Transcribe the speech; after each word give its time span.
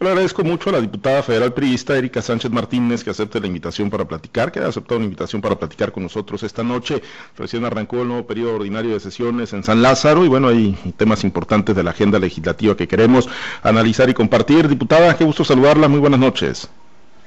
Le 0.00 0.10
agradezco 0.10 0.44
mucho 0.44 0.70
a 0.70 0.74
la 0.74 0.80
diputada 0.80 1.24
federal 1.24 1.52
priista 1.52 1.96
Erika 1.98 2.22
Sánchez 2.22 2.52
Martínez 2.52 3.02
que 3.02 3.10
acepte 3.10 3.40
la 3.40 3.48
invitación 3.48 3.90
para 3.90 4.04
platicar, 4.04 4.52
que 4.52 4.60
ha 4.60 4.68
aceptado 4.68 5.00
la 5.00 5.06
invitación 5.06 5.42
para 5.42 5.56
platicar 5.56 5.90
con 5.90 6.04
nosotros 6.04 6.44
esta 6.44 6.62
noche. 6.62 7.02
Recién 7.36 7.64
arrancó 7.64 8.02
el 8.02 8.06
nuevo 8.06 8.24
periodo 8.24 8.54
ordinario 8.54 8.94
de 8.94 9.00
sesiones 9.00 9.52
en 9.54 9.64
San 9.64 9.82
Lázaro 9.82 10.24
y 10.24 10.28
bueno, 10.28 10.48
hay 10.48 10.74
temas 10.96 11.24
importantes 11.24 11.74
de 11.74 11.82
la 11.82 11.90
agenda 11.90 12.20
legislativa 12.20 12.76
que 12.76 12.86
queremos 12.86 13.28
analizar 13.64 14.08
y 14.08 14.14
compartir. 14.14 14.68
Diputada, 14.68 15.16
qué 15.16 15.24
gusto 15.24 15.42
saludarla, 15.42 15.88
muy 15.88 15.98
buenas 15.98 16.20
noches. 16.20 16.70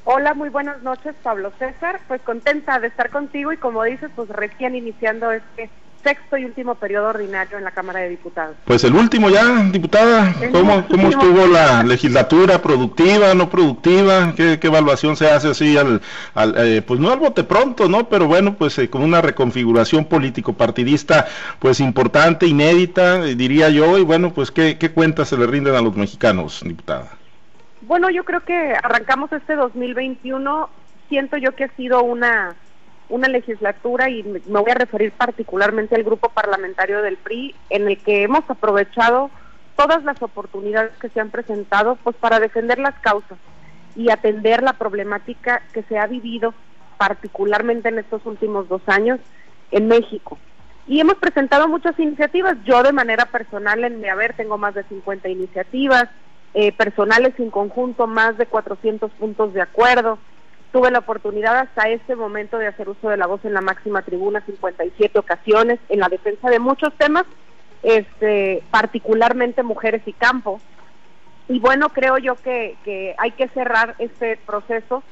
Hola, 0.06 0.34
muy 0.34 0.48
buenas 0.48 0.82
noches, 0.82 1.14
Pablo 1.22 1.52
César. 1.60 2.00
Pues 2.08 2.22
contenta 2.22 2.80
de 2.80 2.88
estar 2.88 3.10
contigo 3.10 3.52
y 3.52 3.58
como 3.58 3.84
dices, 3.84 4.10
pues 4.16 4.30
recién 4.30 4.78
iniciando 4.78 5.30
este 5.34 5.70
sexto 6.04 6.38
y 6.38 6.45
último 6.45 6.75
periodo 6.75 7.09
ordinario 7.09 7.57
en 7.57 7.63
la 7.63 7.71
Cámara 7.71 7.99
de 7.99 8.09
Diputados. 8.09 8.55
Pues 8.65 8.83
el 8.83 8.93
último 8.93 9.29
ya, 9.29 9.63
diputada, 9.71 10.33
¿cómo, 10.51 10.88
¿cómo 10.88 11.09
estuvo 11.09 11.47
la 11.47 11.83
legislatura? 11.83 12.61
¿Productiva, 12.61 13.33
no 13.33 13.50
productiva? 13.50 14.33
¿Qué, 14.36 14.59
evaluación 14.61 15.18
se 15.18 15.29
hace 15.29 15.50
así 15.50 15.78
al, 15.78 16.01
eh, 16.57 16.82
pues 16.86 17.00
no 17.00 17.11
al 17.11 17.19
bote 17.19 17.43
pronto, 17.43 17.89
¿no? 17.89 18.07
Pero 18.07 18.28
bueno, 18.28 18.56
pues 18.56 18.78
eh, 18.79 18.89
con 18.89 19.04
una 19.04 19.21
reconfiguración 19.21 20.06
político-partidista 20.06 21.28
pues 21.59 21.79
importante, 21.79 22.47
inédita, 22.47 23.25
eh, 23.25 23.36
diría 23.36 23.70
yo, 23.70 23.97
y 23.97 24.04
bueno, 24.04 24.31
pues 24.33 24.51
¿qué, 24.51 24.78
¿qué 24.78 24.92
cuentas 24.92 25.29
se 25.29 25.37
le 25.37 25.47
rinden 25.47 25.75
a 25.75 25.81
los 25.81 25.95
mexicanos, 25.95 26.61
diputada? 26.64 27.11
Bueno, 27.81 28.09
yo 28.09 28.23
creo 28.23 28.42
que 28.42 28.73
arrancamos 28.81 29.31
este 29.33 29.56
2021, 29.56 30.70
siento 31.09 31.37
yo 31.37 31.56
que 31.56 31.65
ha 31.65 31.75
sido 31.75 32.03
una 32.03 32.56
una 33.11 33.28
legislatura 33.28 34.09
y 34.09 34.23
me 34.23 34.39
voy 34.59 34.72
a 34.72 34.75
referir 34.75 35.11
particularmente 35.11 35.95
al 35.95 36.03
grupo 36.03 36.30
parlamentario 36.30 37.02
del 37.02 37.17
PRI 37.17 37.53
en 37.70 37.88
el 37.88 37.97
que 38.00 38.23
hemos 38.23 38.50
aprovechado 38.50 39.30
todas 39.75 40.03
las 40.03 40.22
oportunidades 40.22 40.92
que 41.00 41.09
se 41.09 41.20
han 41.20 41.30
presentado 41.30 41.97
pues 42.03 42.16
para 42.16 42.39
defender 42.39 42.80
las 42.80 42.95
causas 43.00 43.38
y 43.95 44.09
atender 44.09 44.64
la 44.64 44.73
problemática 44.73 45.61
que 45.73 45.84
se 45.84 45.97
ha 45.97 46.08
vivido 46.08 46.53
particularmente 46.98 47.89
en 47.89 48.00
estos 48.00 48.26
últimos 48.26 48.70
dos 48.70 48.82
años 48.88 49.20
en 49.72 49.88
México. 49.88 50.38
Y 50.88 51.00
hemos 51.00 51.16
presentado 51.16 51.67
muchas 51.67 51.98
iniciativas. 52.00 52.58
Yo 52.64 52.84
de 52.84 52.92
manera 52.92 53.26
personal 53.26 53.84
en 53.84 54.00
mi 54.00 54.08
haber 54.08 54.34
tengo 54.34 54.58
más 54.58 54.73
de 54.73 54.84
50 54.84 55.30
iniciativas, 55.30 56.09
eh, 56.54 56.72
personales 56.72 57.34
en 57.39 57.50
conjunto 57.50 58.08
más 58.08 58.38
de 58.38 58.45
400 58.45 59.12
puntos 59.12 59.54
de 59.54 59.62
acuerdo. 59.62 60.17
Tuve 60.72 60.89
la 60.89 61.00
oportunidad 61.00 61.58
hasta 61.58 61.89
este 61.89 62.16
momento 62.16 62.58
de 62.58 62.67
hacer 62.67 62.88
uso 62.88 63.09
de 63.09 63.17
la 63.17 63.27
voz 63.27 63.44
en 63.44 63.53
la 63.53 63.61
máxima 63.61 64.03
tribuna 64.03 64.41
57 64.45 65.19
ocasiones 65.19 65.80
en 65.89 66.00
la 66.00 66.08
defensa 66.08 66.50
de 66.50 66.59
muchos 66.59 66.94
temas, 66.97 67.25
este, 67.83 68.64
particularmente 68.72 69.64
mujeres 69.64 70.02
y 70.05 70.14
campo. 70.14 70.61
Y 71.49 71.59
bueno, 71.59 71.89
creo 71.89 72.17
yo 72.17 72.36
que, 72.36 72.77
que 72.86 73.16
hay 73.17 73.31
que 73.31 73.49
cerrar 73.49 73.95
este 73.99 74.38
proceso 74.38 75.03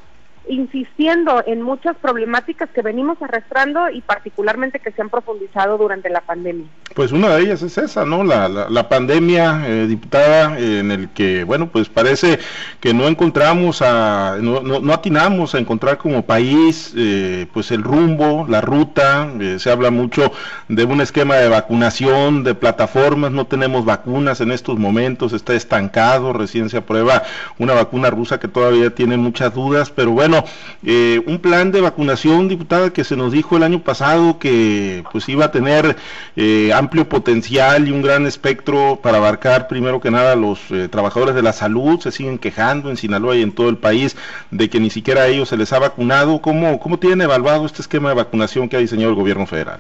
insistiendo 0.50 1.44
en 1.46 1.62
muchas 1.62 1.96
problemáticas 1.98 2.70
que 2.72 2.82
venimos 2.82 3.22
arrastrando 3.22 3.90
y 3.90 4.02
particularmente 4.02 4.80
que 4.80 4.92
se 4.92 5.02
han 5.02 5.10
profundizado 5.10 5.78
durante 5.78 6.10
la 6.10 6.22
pandemia. 6.22 6.66
Pues 6.96 7.12
una 7.12 7.30
de 7.30 7.44
ellas 7.44 7.62
es 7.62 7.78
esa, 7.78 8.04
¿no? 8.04 8.24
La, 8.24 8.50
la, 8.50 8.90
pandemia, 8.90 9.64
eh, 9.68 9.86
diputada, 9.88 10.58
en 10.58 10.92
el 10.92 11.10
que, 11.10 11.44
bueno, 11.44 11.70
pues 11.70 11.88
parece 11.88 12.40
que 12.80 12.96
no 12.96 13.08
encontramos, 13.08 13.84
a, 13.84 14.38
no, 14.42 14.62
no, 14.62 14.94
atinamos 14.94 15.54
a 15.54 15.60
encontrar 15.60 16.00
como 16.00 16.26
país, 16.26 16.94
eh, 16.98 17.46
pues 17.54 17.70
el 17.70 17.84
rumbo, 17.84 18.48
la 18.50 18.62
ruta, 18.62 19.30
eh, 19.40 19.58
se 19.60 19.70
habla 19.70 19.92
mucho 19.92 20.32
de 20.68 20.84
un 20.84 21.00
esquema 21.00 21.36
de 21.36 21.48
vacunación, 21.48 22.44
de 22.44 22.56
plataformas, 22.56 23.32
no 23.32 23.46
tenemos 23.46 23.86
vacunas 23.86 24.42
en 24.42 24.52
estos 24.52 24.80
momentos, 24.80 25.34
está 25.34 25.54
estancado, 25.54 26.34
recién 26.34 26.70
se 26.70 26.78
aprueba 26.78 27.22
una 27.60 27.74
vacuna 27.74 28.10
rusa 28.10 28.40
que 28.40 28.48
todavía 28.48 28.90
tiene 28.96 29.16
muchas 29.18 29.54
dudas, 29.54 29.92
pero 29.92 30.12
bueno, 30.12 30.39
eh, 30.84 31.22
un 31.26 31.40
plan 31.40 31.72
de 31.72 31.82
vacunación, 31.82 32.48
diputada, 32.48 32.92
que 32.92 33.04
se 33.04 33.16
nos 33.16 33.32
dijo 33.32 33.58
el 33.58 33.64
año 33.64 33.82
pasado 33.82 34.40
que 34.40 35.04
pues 35.12 35.28
iba 35.30 35.46
a 35.46 35.52
tener 35.52 35.96
eh, 36.36 36.72
amplio 36.74 37.08
potencial 37.08 37.88
y 37.88 37.92
un 37.92 38.02
gran 38.02 38.26
espectro 38.26 39.00
para 39.02 39.18
abarcar 39.18 39.68
primero 39.68 40.00
que 40.00 40.12
nada 40.12 40.36
los 40.36 40.60
eh, 40.72 40.88
trabajadores 40.88 41.36
de 41.36 41.42
la 41.42 41.54
salud, 41.54 42.00
se 42.00 42.12
siguen 42.12 42.38
quejando 42.38 42.90
en 42.90 42.98
Sinaloa 42.98 43.36
y 43.36 43.42
en 43.42 43.52
todo 43.52 43.70
el 43.70 43.78
país 43.78 44.16
de 44.52 44.70
que 44.70 44.80
ni 44.80 44.90
siquiera 44.90 45.24
a 45.24 45.28
ellos 45.28 45.50
se 45.50 45.58
les 45.58 45.74
ha 45.74 45.80
vacunado. 45.80 46.42
¿Cómo, 46.42 46.80
cómo 46.80 47.00
tienen 47.00 47.22
evaluado 47.22 47.66
este 47.66 47.82
esquema 47.82 48.10
de 48.10 48.16
vacunación 48.16 48.70
que 48.70 48.78
ha 48.78 48.80
diseñado 48.80 49.10
el 49.10 49.16
gobierno 49.16 49.46
federal? 49.46 49.80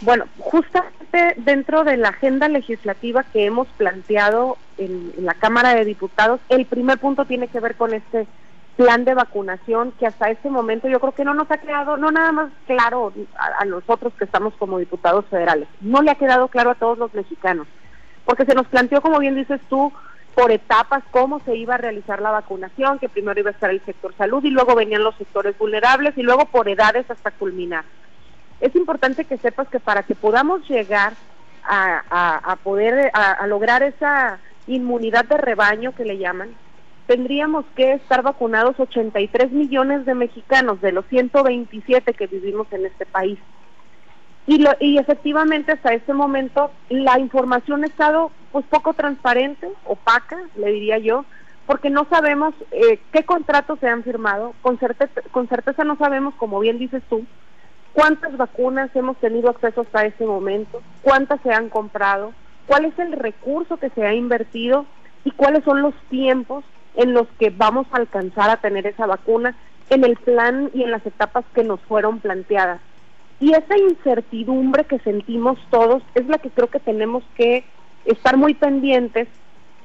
Bueno, 0.00 0.26
justamente 0.38 1.34
dentro 1.38 1.84
de 1.84 1.96
la 1.96 2.10
agenda 2.10 2.48
legislativa 2.48 3.24
que 3.24 3.46
hemos 3.46 3.66
planteado 3.76 4.56
en, 4.76 5.12
la 5.18 5.34
Cámara 5.34 5.74
de 5.74 5.84
Diputados, 5.84 6.40
el 6.48 6.66
primer 6.66 6.98
punto 6.98 7.24
tiene 7.24 7.48
que 7.48 7.60
ver 7.60 7.74
con 7.74 7.94
este 7.94 8.26
plan 8.78 9.04
de 9.04 9.12
vacunación 9.12 9.92
que 9.98 10.06
hasta 10.06 10.30
este 10.30 10.48
momento 10.48 10.86
yo 10.86 11.00
creo 11.00 11.12
que 11.12 11.24
no 11.24 11.34
nos 11.34 11.50
ha 11.50 11.58
quedado, 11.58 11.96
no 11.96 12.12
nada 12.12 12.30
más 12.30 12.52
claro 12.64 13.12
a, 13.36 13.64
nosotros 13.64 14.12
que 14.16 14.24
estamos 14.24 14.54
como 14.54 14.78
diputados 14.78 15.24
federales, 15.26 15.66
no 15.80 16.00
le 16.00 16.12
ha 16.12 16.14
quedado 16.14 16.46
claro 16.46 16.70
a 16.70 16.76
todos 16.76 16.96
los 16.96 17.12
mexicanos, 17.12 17.66
porque 18.24 18.44
se 18.44 18.54
nos 18.54 18.68
planteó, 18.68 19.02
como 19.02 19.18
bien 19.18 19.34
dices 19.34 19.60
tú, 19.68 19.92
por 20.36 20.52
etapas 20.52 21.02
cómo 21.10 21.40
se 21.40 21.56
iba 21.56 21.74
a 21.74 21.78
realizar 21.78 22.22
la 22.22 22.30
vacunación, 22.30 23.00
que 23.00 23.08
primero 23.08 23.40
iba 23.40 23.50
a 23.50 23.52
estar 23.52 23.70
el 23.70 23.84
sector 23.84 24.14
salud 24.16 24.44
y 24.44 24.50
luego 24.50 24.76
venían 24.76 25.02
los 25.02 25.16
sectores 25.16 25.58
vulnerables 25.58 26.16
y 26.16 26.22
luego 26.22 26.44
por 26.44 26.68
edades 26.68 27.10
hasta 27.10 27.32
culminar. 27.32 27.84
Es 28.60 28.76
importante 28.76 29.24
que 29.24 29.38
sepas 29.38 29.66
que 29.66 29.80
para 29.80 30.04
que 30.04 30.14
podamos 30.14 30.68
llegar 30.68 31.14
a, 31.64 32.56
poder, 32.62 33.10
a 33.12 33.44
lograr 33.48 33.82
esa 33.82 34.38
inmunidad 34.68 35.24
de 35.24 35.36
rebaño 35.36 35.92
que 35.96 36.04
le 36.04 36.16
llaman, 36.16 36.50
tendríamos 37.08 37.64
que 37.74 37.94
estar 37.94 38.22
vacunados 38.22 38.78
83 38.78 39.50
millones 39.50 40.04
de 40.04 40.14
mexicanos 40.14 40.78
de 40.82 40.92
los 40.92 41.06
127 41.06 42.12
que 42.12 42.26
vivimos 42.26 42.66
en 42.70 42.84
este 42.84 43.06
país. 43.06 43.38
Y, 44.46 44.58
lo, 44.58 44.72
y 44.78 44.98
efectivamente 44.98 45.72
hasta 45.72 45.94
este 45.94 46.12
momento 46.12 46.70
la 46.90 47.18
información 47.18 47.82
ha 47.82 47.86
estado 47.86 48.30
pues 48.52 48.66
poco 48.66 48.92
transparente, 48.92 49.70
opaca, 49.86 50.36
le 50.56 50.70
diría 50.70 50.98
yo, 50.98 51.24
porque 51.66 51.88
no 51.88 52.06
sabemos 52.10 52.52
eh, 52.72 53.00
qué 53.10 53.24
contratos 53.24 53.78
se 53.80 53.88
han 53.88 54.04
firmado, 54.04 54.52
con 54.60 54.78
certeza, 54.78 55.22
con 55.30 55.48
certeza 55.48 55.84
no 55.84 55.96
sabemos, 55.96 56.34
como 56.34 56.60
bien 56.60 56.78
dices 56.78 57.02
tú, 57.08 57.24
cuántas 57.94 58.36
vacunas 58.36 58.94
hemos 58.94 59.16
tenido 59.16 59.48
acceso 59.48 59.80
hasta 59.80 60.04
este 60.04 60.26
momento, 60.26 60.82
cuántas 61.00 61.40
se 61.40 61.54
han 61.54 61.70
comprado, 61.70 62.34
cuál 62.66 62.84
es 62.84 62.98
el 62.98 63.12
recurso 63.12 63.78
que 63.78 63.88
se 63.90 64.06
ha 64.06 64.12
invertido 64.12 64.84
y 65.24 65.30
cuáles 65.30 65.64
son 65.64 65.80
los 65.80 65.94
tiempos 66.10 66.64
en 66.94 67.14
los 67.14 67.26
que 67.38 67.50
vamos 67.50 67.86
a 67.92 67.96
alcanzar 67.96 68.50
a 68.50 68.58
tener 68.58 68.86
esa 68.86 69.06
vacuna 69.06 69.54
en 69.90 70.04
el 70.04 70.16
plan 70.16 70.70
y 70.74 70.82
en 70.82 70.90
las 70.90 71.04
etapas 71.06 71.44
que 71.54 71.64
nos 71.64 71.80
fueron 71.80 72.20
planteadas. 72.20 72.80
Y 73.40 73.52
esa 73.52 73.78
incertidumbre 73.78 74.84
que 74.84 74.98
sentimos 74.98 75.58
todos 75.70 76.02
es 76.14 76.26
la 76.26 76.38
que 76.38 76.50
creo 76.50 76.68
que 76.68 76.80
tenemos 76.80 77.22
que 77.36 77.64
estar 78.04 78.36
muy 78.36 78.54
pendientes 78.54 79.28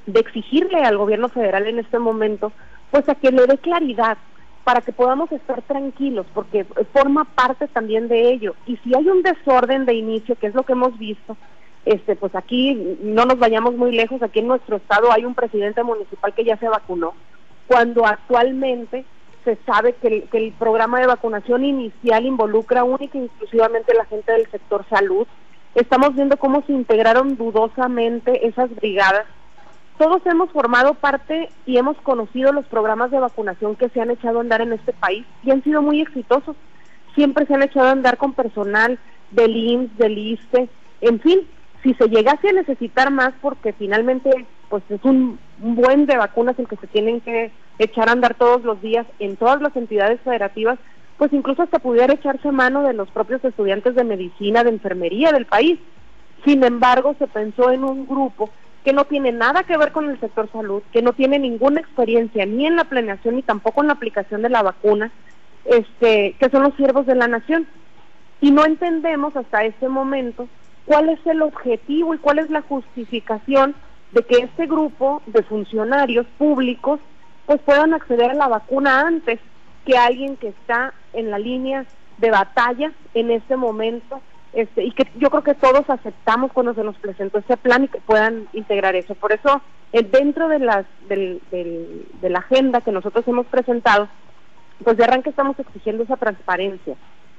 de 0.06 0.19
exigirle 0.19 0.84
al 0.84 0.97
gobierno 0.97 1.30
federal 1.30 1.68
en 1.68 1.80
este 1.80 2.00
momento, 2.00 2.52
pues 2.92 3.08
a 3.08 3.16
que 3.16 3.31
le 3.31 3.46
dé 3.46 3.58
claridad 3.58 4.18
para 4.63 4.81
que 4.81 4.92
podamos 4.92 5.31
estar 5.31 5.62
tranquilos, 5.62 6.25
porque 6.34 6.66
forma 6.94 7.25
parte 7.25 7.68
también 7.68 8.08
de 8.08 8.31
ello. 8.31 8.56
Y 8.66 8.78
si 8.78 8.96
hay 8.96 9.08
un 9.08 9.22
desorden 9.22 9.86
de 9.86 9.94
inicio, 9.94 10.36
que 10.36 10.47
es 10.47 10.56
lo 10.56 10.63
que 10.63 10.74
hemos 10.74 10.97
visto, 10.97 11.38
este, 11.86 12.16
pues 12.16 12.34
aquí 12.36 12.98
no 13.02 13.26
nos 13.26 13.40
vayamos 13.40 13.76
muy 13.76 13.92
lejos, 13.92 14.22
aquí 14.22 14.40
en 14.40 14.48
nuestro 14.48 14.78
estado 14.78 15.12
hay 15.12 15.26
un 15.26 15.36
presidente 15.36 15.84
municipal 15.84 16.34
que 16.34 16.46
ya 16.46 16.58
se 16.58 16.70
vacunó, 16.70 17.14
cuando 17.68 18.06
actualmente 18.06 19.06
se 19.44 19.58
sabe 19.66 19.94
que 19.94 20.08
el, 20.08 20.24
que 20.30 20.38
el 20.38 20.54
programa 20.54 21.00
de 21.00 21.08
vacunación 21.08 21.66
inicial 21.66 22.26
involucra 22.26 22.84
única 22.84 23.18
y 23.18 23.26
exclusivamente 23.26 23.92
a 23.92 23.96
la 23.96 24.06
gente 24.06 24.32
del 24.32 24.50
sector 24.50 24.86
salud. 24.90 25.28
Estamos 25.76 26.16
viendo 26.16 26.38
cómo 26.38 26.64
se 26.66 26.72
integraron 26.72 27.36
dudosamente 27.36 28.48
esas 28.48 28.74
brigadas. 28.76 29.26
Todos 29.98 30.26
hemos 30.26 30.52
formado 30.52 30.94
parte 30.94 31.50
y 31.66 31.78
hemos 31.78 31.98
conocido 31.98 32.52
los 32.52 32.66
programas 32.68 33.12
de 33.12 33.19
vacunación 33.19 33.75
que 33.75 33.90
se 33.90 34.02
han 34.02 34.12
echado 34.12 34.38
a 34.38 34.42
andar 34.42 34.62
en 34.62 34.74
este 34.74 34.94
país 34.94 35.25
y 35.44 35.52
han 35.52 35.63
sido 35.63 35.81
muy 35.81 36.02
exitosos. 36.02 36.56
Siempre 37.16 37.46
se 37.46 37.54
han 37.54 37.63
echado 37.63 37.88
a 37.88 37.92
andar 37.92 38.18
con 38.18 38.34
personal 38.34 38.98
del 39.31 39.56
IMSS, 39.56 39.98
del 39.98 40.18
ISTE, 40.18 40.69
en 41.02 41.19
fin, 41.19 41.42
si 41.83 41.94
se 41.95 42.07
llegase 42.07 42.50
a 42.50 42.53
necesitar 42.53 43.12
más, 43.12 43.33
porque 43.41 43.74
finalmente 43.74 44.45
pues 44.69 44.83
es 44.89 45.03
un, 45.03 45.38
buen 45.59 46.06
de 46.07 46.18
vacunas 46.18 46.57
el 46.57 46.68
que 46.68 46.77
se 46.77 46.88
tienen 46.88 47.21
que 47.21 47.51
echar 47.77 48.09
a 48.09 48.13
andar 48.13 48.33
todos 48.35 48.63
los 48.63 48.81
días 48.81 49.06
en 49.19 49.35
todas 49.35 49.62
las 49.62 49.75
entidades 49.75 50.19
federativas, 50.21 50.80
pues 51.18 51.31
incluso 51.31 51.62
hasta 51.62 51.80
pudiera 51.80 52.13
echarse 52.13 52.51
mano 52.51 52.83
de 52.83 52.94
los 52.94 53.09
propios 53.12 53.44
estudiantes 53.45 53.95
de 53.95 54.03
medicina, 54.03 54.63
de 54.63 54.71
enfermería 54.71 55.31
del 55.31 55.45
país. 55.45 55.80
Sin 56.45 56.63
embargo, 56.63 57.15
se 57.19 57.27
pensó 57.27 57.71
en 57.71 57.83
un 57.83 58.07
grupo 58.07 58.50
que 58.83 58.94
no 58.94 59.06
tiene 59.06 59.31
nada 59.31 59.63
que 59.63 59.77
ver 59.77 59.91
con 59.91 60.09
el 60.09 60.19
sector 60.19 60.50
salud, 60.51 60.81
que 60.91 61.01
no 61.01 61.13
tiene 61.13 61.39
ninguna 61.39 61.80
experiencia 61.80 62.45
ni 62.45 62.65
en 62.65 62.75
la 62.75 62.85
planeación 62.85 63.35
ni 63.35 63.44
tampoco 63.44 63.81
en 63.81 63.88
la 63.88 63.94
aplicación 63.94 64.41
de 64.41 64.50
la 64.50 64.63
vacuna, 64.63 65.12
este, 65.65 66.35
que 66.39 66.50
son 66.50 66.63
los 66.63 66.74
siervos 66.75 67.06
de 67.06 67.15
la 67.15 67.27
nación. 67.27 67.68
Y 68.41 68.51
no 68.51 68.65
entendemos 68.65 69.35
hasta 69.35 69.63
este 69.63 69.88
momento 69.88 70.50
cuál 70.85 71.09
es 71.09 71.25
el 71.25 71.41
objetivo 71.41 72.13
y 72.13 72.18
cuál 72.18 72.39
es 72.39 72.50
la 72.50 72.62
justificación 72.62 73.75
de 74.12 74.24
que 74.24 74.38
este 74.38 74.68
grupo 74.68 75.21
de 75.25 75.44
funcionarios 75.44 76.25
públicos 76.38 77.00
pues 77.45 77.62
puedan 77.62 77.94
acceder 77.94 78.31
a 78.31 78.35
la 78.35 78.47
vacuna 78.47 79.01
antes 79.01 79.39
que 79.85 79.97
alguien 79.97 80.38
que 80.38 80.50
está 80.50 80.94
en 81.13 81.31
la 81.31 81.39
línea 81.39 81.85
de 82.18 82.31
batalla 82.31 82.91
en 83.13 83.31
ese 83.31 83.57
momento 83.57 84.21
este, 84.53 84.83
y 84.83 84.91
que 84.91 85.07
yo 85.18 85.30
creo 85.30 85.44
que 85.44 85.56
todos 85.56 85.89
aceptamos 85.89 86.51
cuando 86.51 86.75
se 86.75 86.83
nos 86.83 86.95
presentó 86.97 87.39
ese 87.39 87.57
plan 87.57 87.85
y 87.85 87.88
que 87.88 88.00
puedan 88.00 88.47
integrar 88.53 88.95
eso. 88.95 89.15
Por 89.15 89.31
eso, 89.31 89.62
dentro 89.91 90.47
de, 90.47 90.59
las, 90.59 90.85
del, 91.09 91.41
de 91.50 92.30
la 92.30 92.39
agenda 92.39 92.81
que 92.81 92.91
nosotros 92.91 93.27
hemos 93.27 93.47
presentado, 93.47 94.07
pues 94.83 94.97
de 94.97 95.06
arranque 95.06 95.31
estamos 95.31 95.57
exigiendo 95.57 96.03
esa 96.03 96.18
transparencia. 96.18 96.95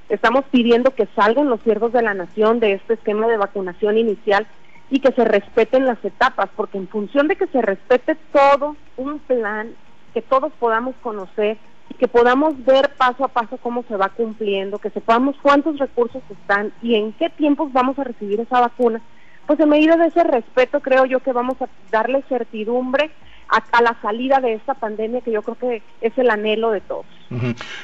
Estamos 0.09 0.45
pidiendo 0.51 0.91
que 0.91 1.07
salgan 1.15 1.49
los 1.49 1.61
siervos 1.61 1.91
de 1.91 2.01
la 2.01 2.13
nación 2.13 2.59
de 2.59 2.73
este 2.73 2.93
esquema 2.93 3.27
de 3.27 3.37
vacunación 3.37 3.97
inicial 3.97 4.47
y 4.89 4.99
que 4.99 5.11
se 5.13 5.25
respeten 5.25 5.85
las 5.85 6.03
etapas, 6.05 6.49
porque 6.55 6.77
en 6.77 6.87
función 6.87 7.27
de 7.27 7.35
que 7.35 7.47
se 7.47 7.61
respete 7.61 8.15
todo 8.31 8.75
un 8.97 9.19
plan, 9.19 9.73
que 10.13 10.21
todos 10.21 10.53
podamos 10.59 10.95
conocer, 11.01 11.57
que 11.97 12.07
podamos 12.07 12.63
ver 12.65 12.91
paso 12.97 13.23
a 13.23 13.29
paso 13.29 13.57
cómo 13.57 13.83
se 13.87 13.95
va 13.95 14.09
cumpliendo, 14.09 14.79
que 14.79 14.89
sepamos 14.89 15.35
cuántos 15.41 15.77
recursos 15.79 16.21
están 16.29 16.71
y 16.81 16.95
en 16.95 17.13
qué 17.13 17.29
tiempos 17.29 17.71
vamos 17.71 17.97
a 17.97 18.03
recibir 18.03 18.39
esa 18.39 18.59
vacuna, 18.59 19.01
pues 19.47 19.59
en 19.59 19.69
medida 19.69 19.95
de 19.95 20.07
ese 20.07 20.23
respeto 20.23 20.81
creo 20.81 21.05
yo 21.05 21.19
que 21.19 21.31
vamos 21.31 21.61
a 21.61 21.69
darle 21.91 22.23
certidumbre 22.27 23.11
a, 23.49 23.81
la 23.81 23.95
salida 24.01 24.39
de 24.39 24.53
esta 24.53 24.73
pandemia 24.73 25.21
que 25.21 25.31
yo 25.31 25.41
creo 25.41 25.55
que 25.55 25.81
es 26.01 26.17
el 26.17 26.29
anhelo 26.29 26.71
de 26.71 26.81
todos. 26.81 27.05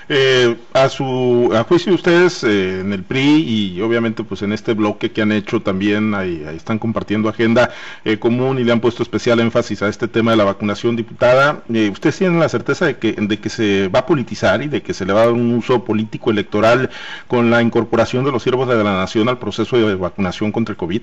Eh, 0.08 0.56
a 0.74 0.88
su 0.88 1.52
a 1.54 1.64
juicio 1.64 1.94
ustedes 1.96 2.44
eh, 2.44 2.82
en 2.82 2.94
el 2.94 3.04
PRI 3.04 3.74
y 3.76 3.82
obviamente 3.82 4.24
pues 4.24 4.44
en 4.44 4.52
este 4.52 4.74
bloque 4.76 5.12
que 5.12 5.24
han 5.24 5.32
hecho 5.32 5.62
también 5.62 6.14
ahí, 6.14 6.46
están 6.56 6.78
compartiendo 6.78 7.28
agenda 7.28 7.72
eh, 8.06 8.20
común 8.20 8.60
y 8.60 8.64
le 8.64 8.72
han 8.72 8.80
puesto 8.80 9.02
especial 9.02 9.40
énfasis 9.40 9.82
a 9.82 9.90
este 9.90 10.08
tema 10.08 10.32
de 10.32 10.38
la 10.38 10.44
vacunación 10.44 10.96
diputada. 10.96 11.64
Ustedes 11.92 12.20
tienen 12.20 12.40
la 12.40 12.50
certeza 12.50 12.86
de 12.86 12.98
que 12.98 13.14
de 13.14 13.40
que 13.40 13.50
se 13.50 13.88
va 13.88 14.00
a 14.00 14.06
politizar 14.06 14.62
y 14.62 14.68
de 14.68 14.84
que 14.84 14.94
se 14.94 15.06
le 15.06 15.14
va 15.14 15.24
a 15.24 15.26
dar 15.26 15.34
un 15.34 15.54
uso 15.56 15.84
político 15.84 16.30
electoral 16.30 16.90
con 17.28 17.50
la 17.50 17.62
incorporación 17.62 18.24
de 18.24 18.32
los 18.32 18.44
siervos 18.44 18.68
de 18.68 18.84
la 18.84 18.96
nación 18.96 19.28
al 19.28 19.40
proceso 19.40 19.76
de 19.78 19.96
vacunación 19.96 20.52
contra 20.52 20.74
el 20.74 20.78
covid 20.78 21.02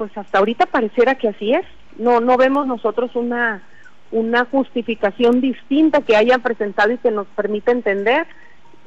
pues 0.00 0.16
hasta 0.16 0.38
ahorita 0.38 0.64
pareciera 0.64 1.16
que 1.16 1.28
así 1.28 1.52
es 1.52 1.66
no 1.98 2.20
no 2.20 2.38
vemos 2.38 2.66
nosotros 2.66 3.14
una 3.14 3.62
una 4.10 4.46
justificación 4.46 5.42
distinta 5.42 6.00
que 6.00 6.16
hayan 6.16 6.40
presentado 6.40 6.90
y 6.90 6.96
que 6.96 7.10
nos 7.10 7.26
permita 7.26 7.70
entender 7.70 8.26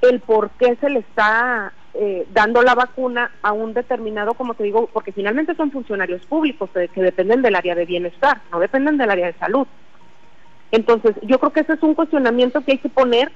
el 0.02 0.22
por 0.22 0.50
qué 0.58 0.76
se 0.82 0.90
le 0.90 1.02
está 1.02 1.72
eh, 1.94 2.26
dando 2.34 2.64
la 2.64 2.74
vacuna 2.74 3.30
a 3.44 3.52
un 3.52 3.76
determinado, 3.76 4.34
como 4.34 4.56
te 4.56 4.64
digo, 4.64 4.90
porque 4.92 5.12
finalmente 5.12 5.54
son 5.54 5.70
funcionarios 5.70 6.26
públicos 6.26 6.68
que, 6.74 6.88
que 6.88 7.04
dependen 7.04 7.44
del 7.44 7.54
área 7.54 7.76
de 7.76 7.86
bienestar, 7.86 8.42
no 8.52 8.60
dependen 8.60 8.98
del 8.98 9.12
área 9.12 9.28
de 9.28 9.38
salud. 9.38 9.68
Entonces, 10.72 11.16
yo 11.22 11.38
creo 11.38 11.54
que 11.54 11.60
ese 11.60 11.74
es 11.74 11.84
un 11.84 11.94
cuestionamiento 11.94 12.62
que 12.62 12.72
hay 12.72 12.78
que 12.80 12.90
poner, 12.90 13.32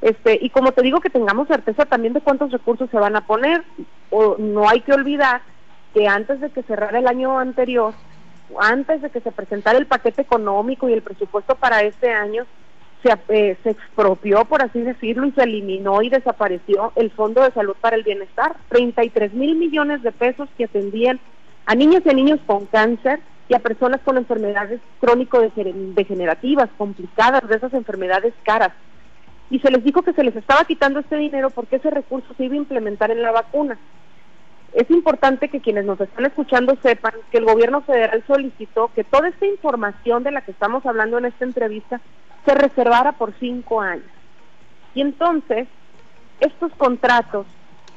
este, 0.00 0.38
y 0.40 0.50
como 0.50 0.70
te 0.70 0.82
digo, 0.82 1.00
que 1.00 1.10
tengamos 1.10 1.48
certeza 1.48 1.86
también 1.86 2.14
de 2.14 2.20
cuántos 2.20 2.52
recursos 2.52 2.88
se 2.88 2.98
van 2.98 3.16
a 3.16 3.26
poner, 3.26 3.64
o 4.10 4.36
no 4.38 4.68
hay 4.68 4.80
que 4.82 4.92
olvidar 4.92 5.42
que 5.96 6.06
antes 6.06 6.42
de 6.42 6.50
que 6.50 6.62
cerrara 6.64 6.98
el 6.98 7.06
año 7.06 7.38
anterior, 7.38 7.94
antes 8.60 9.00
de 9.00 9.08
que 9.08 9.22
se 9.22 9.32
presentara 9.32 9.78
el 9.78 9.86
paquete 9.86 10.20
económico 10.20 10.90
y 10.90 10.92
el 10.92 11.00
presupuesto 11.00 11.54
para 11.54 11.80
este 11.80 12.12
año, 12.12 12.44
se, 13.02 13.16
eh, 13.28 13.56
se 13.62 13.70
expropió, 13.70 14.44
por 14.44 14.60
así 14.62 14.80
decirlo, 14.80 15.26
y 15.26 15.32
se 15.32 15.44
eliminó 15.44 16.02
y 16.02 16.10
desapareció 16.10 16.92
el 16.96 17.10
Fondo 17.12 17.42
de 17.42 17.50
Salud 17.52 17.74
para 17.80 17.96
el 17.96 18.02
Bienestar. 18.02 18.56
33 18.68 19.32
mil 19.32 19.56
millones 19.56 20.02
de 20.02 20.12
pesos 20.12 20.50
que 20.58 20.64
atendían 20.64 21.18
a 21.64 21.74
niños 21.74 22.02
y 22.04 22.10
a 22.10 22.12
niños 22.12 22.40
con 22.44 22.66
cáncer 22.66 23.20
y 23.48 23.54
a 23.54 23.60
personas 23.60 24.02
con 24.02 24.18
enfermedades 24.18 24.82
crónico-degenerativas, 25.00 26.68
complicadas, 26.76 27.48
de 27.48 27.56
esas 27.56 27.72
enfermedades 27.72 28.34
caras. 28.42 28.72
Y 29.48 29.60
se 29.60 29.70
les 29.70 29.82
dijo 29.82 30.02
que 30.02 30.12
se 30.12 30.24
les 30.24 30.36
estaba 30.36 30.66
quitando 30.66 31.00
este 31.00 31.16
dinero 31.16 31.48
porque 31.48 31.76
ese 31.76 31.88
recurso 31.88 32.34
se 32.36 32.44
iba 32.44 32.52
a 32.52 32.58
implementar 32.58 33.10
en 33.10 33.22
la 33.22 33.32
vacuna 33.32 33.78
es 34.76 34.90
importante 34.90 35.48
que 35.48 35.60
quienes 35.60 35.86
nos 35.86 35.98
están 35.98 36.26
escuchando 36.26 36.76
sepan 36.82 37.14
que 37.30 37.38
el 37.38 37.46
gobierno 37.46 37.80
federal 37.80 38.22
solicitó 38.26 38.90
que 38.94 39.04
toda 39.04 39.28
esta 39.28 39.46
información 39.46 40.22
de 40.22 40.30
la 40.30 40.42
que 40.42 40.50
estamos 40.50 40.84
hablando 40.84 41.16
en 41.16 41.24
esta 41.24 41.46
entrevista 41.46 41.98
se 42.44 42.54
reservara 42.54 43.12
por 43.12 43.32
cinco 43.40 43.80
años. 43.80 44.04
Y 44.94 45.00
entonces, 45.00 45.66
estos 46.40 46.72
contratos 46.74 47.46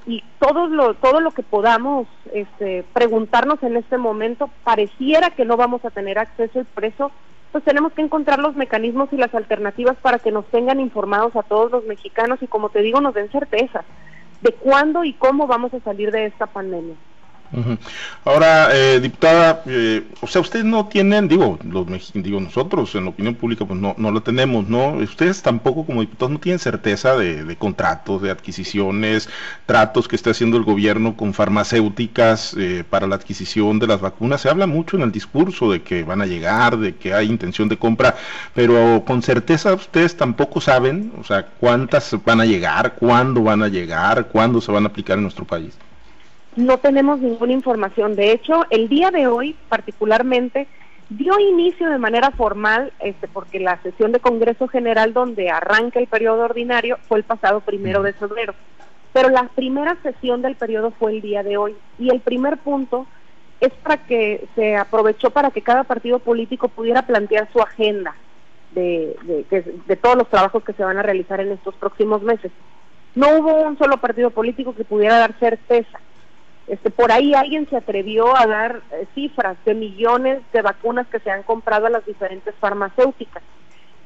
y 0.05 0.23
todo 0.39 0.67
lo, 0.67 0.93
todo 0.93 1.19
lo 1.19 1.31
que 1.31 1.43
podamos 1.43 2.07
este, 2.33 2.85
preguntarnos 2.93 3.61
en 3.61 3.75
este 3.75 3.97
momento, 3.97 4.49
pareciera 4.63 5.31
que 5.31 5.43
no 5.43 5.57
vamos 5.57 5.83
a 5.83 5.91
tener 5.91 6.17
acceso 6.17 6.61
y 6.61 6.63
por 6.63 6.85
eso 6.85 7.11
pues 7.51 7.63
tenemos 7.65 7.91
que 7.91 8.03
encontrar 8.03 8.39
los 8.39 8.55
mecanismos 8.55 9.09
y 9.11 9.17
las 9.17 9.35
alternativas 9.35 9.97
para 9.97 10.19
que 10.19 10.31
nos 10.31 10.45
tengan 10.45 10.79
informados 10.79 11.35
a 11.35 11.43
todos 11.43 11.71
los 11.71 11.83
mexicanos 11.83 12.41
y 12.41 12.47
como 12.47 12.69
te 12.69 12.81
digo, 12.81 13.01
nos 13.01 13.15
den 13.15 13.29
certeza 13.31 13.83
de 14.41 14.53
cuándo 14.53 15.03
y 15.03 15.13
cómo 15.13 15.47
vamos 15.47 15.73
a 15.73 15.79
salir 15.81 16.11
de 16.11 16.25
esta 16.27 16.47
pandemia. 16.47 16.95
Ahora, 18.25 18.69
eh, 18.73 18.99
diputada, 18.99 19.63
eh, 19.65 20.03
o 20.21 20.27
sea, 20.27 20.41
ustedes 20.41 20.65
no 20.65 20.87
tienen, 20.87 21.27
digo, 21.27 21.57
los 21.63 22.11
digo 22.13 22.39
nosotros 22.39 22.93
en 22.93 23.05
la 23.05 23.09
opinión 23.09 23.33
pública, 23.35 23.65
pues 23.65 23.79
no, 23.79 23.95
no 23.97 24.11
lo 24.11 24.21
tenemos, 24.21 24.67
¿no? 24.69 24.93
Ustedes 24.93 25.41
tampoco 25.41 25.83
como 25.85 26.01
diputados 26.01 26.31
no 26.31 26.39
tienen 26.39 26.59
certeza 26.59 27.17
de, 27.17 27.55
contratos, 27.57 28.21
de 28.21 28.29
adquisiciones, 28.29 29.29
tratos 29.65 30.07
que 30.07 30.15
está 30.15 30.29
haciendo 30.29 30.57
el 30.57 30.63
gobierno 30.63 31.17
con 31.17 31.33
farmacéuticas 31.33 32.55
eh, 32.57 32.83
para 32.87 33.07
la 33.07 33.15
adquisición 33.15 33.79
de 33.79 33.87
las 33.87 33.99
vacunas. 33.99 34.41
Se 34.41 34.49
habla 34.49 34.67
mucho 34.67 34.97
en 34.97 35.03
el 35.03 35.11
discurso 35.11 35.71
de 35.71 35.81
que 35.81 36.03
van 36.03 36.21
a 36.21 36.27
llegar, 36.27 36.77
de 36.77 36.95
que 36.95 37.13
hay 37.13 37.27
intención 37.27 37.67
de 37.67 37.77
compra, 37.77 38.15
pero 38.53 39.03
con 39.05 39.23
certeza 39.23 39.73
ustedes 39.73 40.15
tampoco 40.15 40.61
saben, 40.61 41.13
o 41.19 41.23
sea, 41.23 41.47
cuántas 41.59 42.15
van 42.23 42.41
a 42.41 42.45
llegar, 42.45 42.93
cuándo 42.95 43.41
van 43.41 43.63
a 43.63 43.67
llegar, 43.69 44.27
cuándo 44.27 44.61
se 44.61 44.71
van 44.71 44.83
a 44.83 44.89
aplicar 44.89 45.17
en 45.17 45.23
nuestro 45.23 45.45
país 45.45 45.73
no 46.55 46.77
tenemos 46.77 47.19
ninguna 47.19 47.53
información. 47.53 48.15
De 48.15 48.31
hecho, 48.31 48.65
el 48.69 48.89
día 48.89 49.11
de 49.11 49.27
hoy 49.27 49.55
particularmente 49.69 50.67
dio 51.09 51.39
inicio 51.39 51.89
de 51.89 51.97
manera 51.97 52.31
formal, 52.31 52.93
este, 52.99 53.27
porque 53.27 53.59
la 53.59 53.81
sesión 53.81 54.11
de 54.11 54.19
Congreso 54.19 54.67
General 54.67 55.13
donde 55.13 55.49
arranca 55.49 55.99
el 55.99 56.07
periodo 56.07 56.43
ordinario 56.43 56.97
fue 57.07 57.17
el 57.17 57.23
pasado 57.23 57.61
primero 57.61 58.03
de 58.03 58.13
febrero. 58.13 58.53
Pero 59.11 59.29
la 59.29 59.43
primera 59.55 59.97
sesión 60.03 60.41
del 60.41 60.55
periodo 60.55 60.91
fue 60.91 61.13
el 61.13 61.21
día 61.21 61.41
de 61.41 61.57
hoy. 61.57 61.75
Y 61.97 62.09
el 62.09 62.19
primer 62.19 62.57
punto 62.57 63.07
es 63.59 63.73
para 63.83 63.97
que 64.05 64.47
se 64.55 64.77
aprovechó 64.77 65.31
para 65.31 65.51
que 65.51 65.61
cada 65.61 65.83
partido 65.83 66.19
político 66.19 66.67
pudiera 66.69 67.01
plantear 67.01 67.51
su 67.51 67.59
agenda 67.59 68.15
de, 68.71 69.15
de, 69.23 69.81
de 69.85 69.95
todos 69.95 70.15
los 70.15 70.29
trabajos 70.29 70.63
que 70.63 70.73
se 70.73 70.83
van 70.83 70.97
a 70.97 71.03
realizar 71.03 71.41
en 71.41 71.51
estos 71.51 71.75
próximos 71.75 72.21
meses. 72.21 72.51
No 73.15 73.27
hubo 73.37 73.61
un 73.63 73.77
solo 73.79 73.97
partido 73.97 74.29
político 74.29 74.75
que 74.75 74.85
pudiera 74.85 75.17
dar 75.17 75.33
certeza 75.39 75.99
este, 76.69 76.91
por 76.91 77.11
ahí 77.11 77.33
alguien 77.33 77.67
se 77.67 77.75
atrevió 77.75 78.37
a 78.37 78.45
dar 78.45 78.81
eh, 78.91 79.07
cifras 79.15 79.57
de 79.65 79.73
millones 79.73 80.41
de 80.53 80.61
vacunas 80.61 81.07
que 81.07 81.19
se 81.19 81.31
han 81.31 81.41
comprado 81.41 81.87
a 81.87 81.89
las 81.89 82.05
diferentes 82.05 82.53
farmacéuticas. 82.59 83.41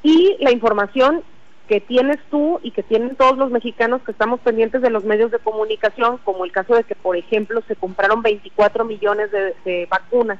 Y 0.02 0.36
la 0.40 0.50
información 0.50 1.22
que 1.68 1.80
tienes 1.80 2.18
tú 2.30 2.60
y 2.62 2.70
que 2.70 2.82
tienen 2.82 3.16
todos 3.16 3.36
los 3.36 3.50
mexicanos 3.50 4.02
que 4.02 4.12
estamos 4.12 4.40
pendientes 4.40 4.80
de 4.80 4.88
los 4.88 5.04
medios 5.04 5.30
de 5.30 5.38
comunicación, 5.38 6.18
como 6.24 6.46
el 6.46 6.52
caso 6.52 6.74
de 6.74 6.84
que, 6.84 6.94
por 6.94 7.16
ejemplo, 7.16 7.62
se 7.68 7.76
compraron 7.76 8.22
24 8.22 8.84
millones 8.86 9.30
de, 9.30 9.86
vacunas 9.90 10.38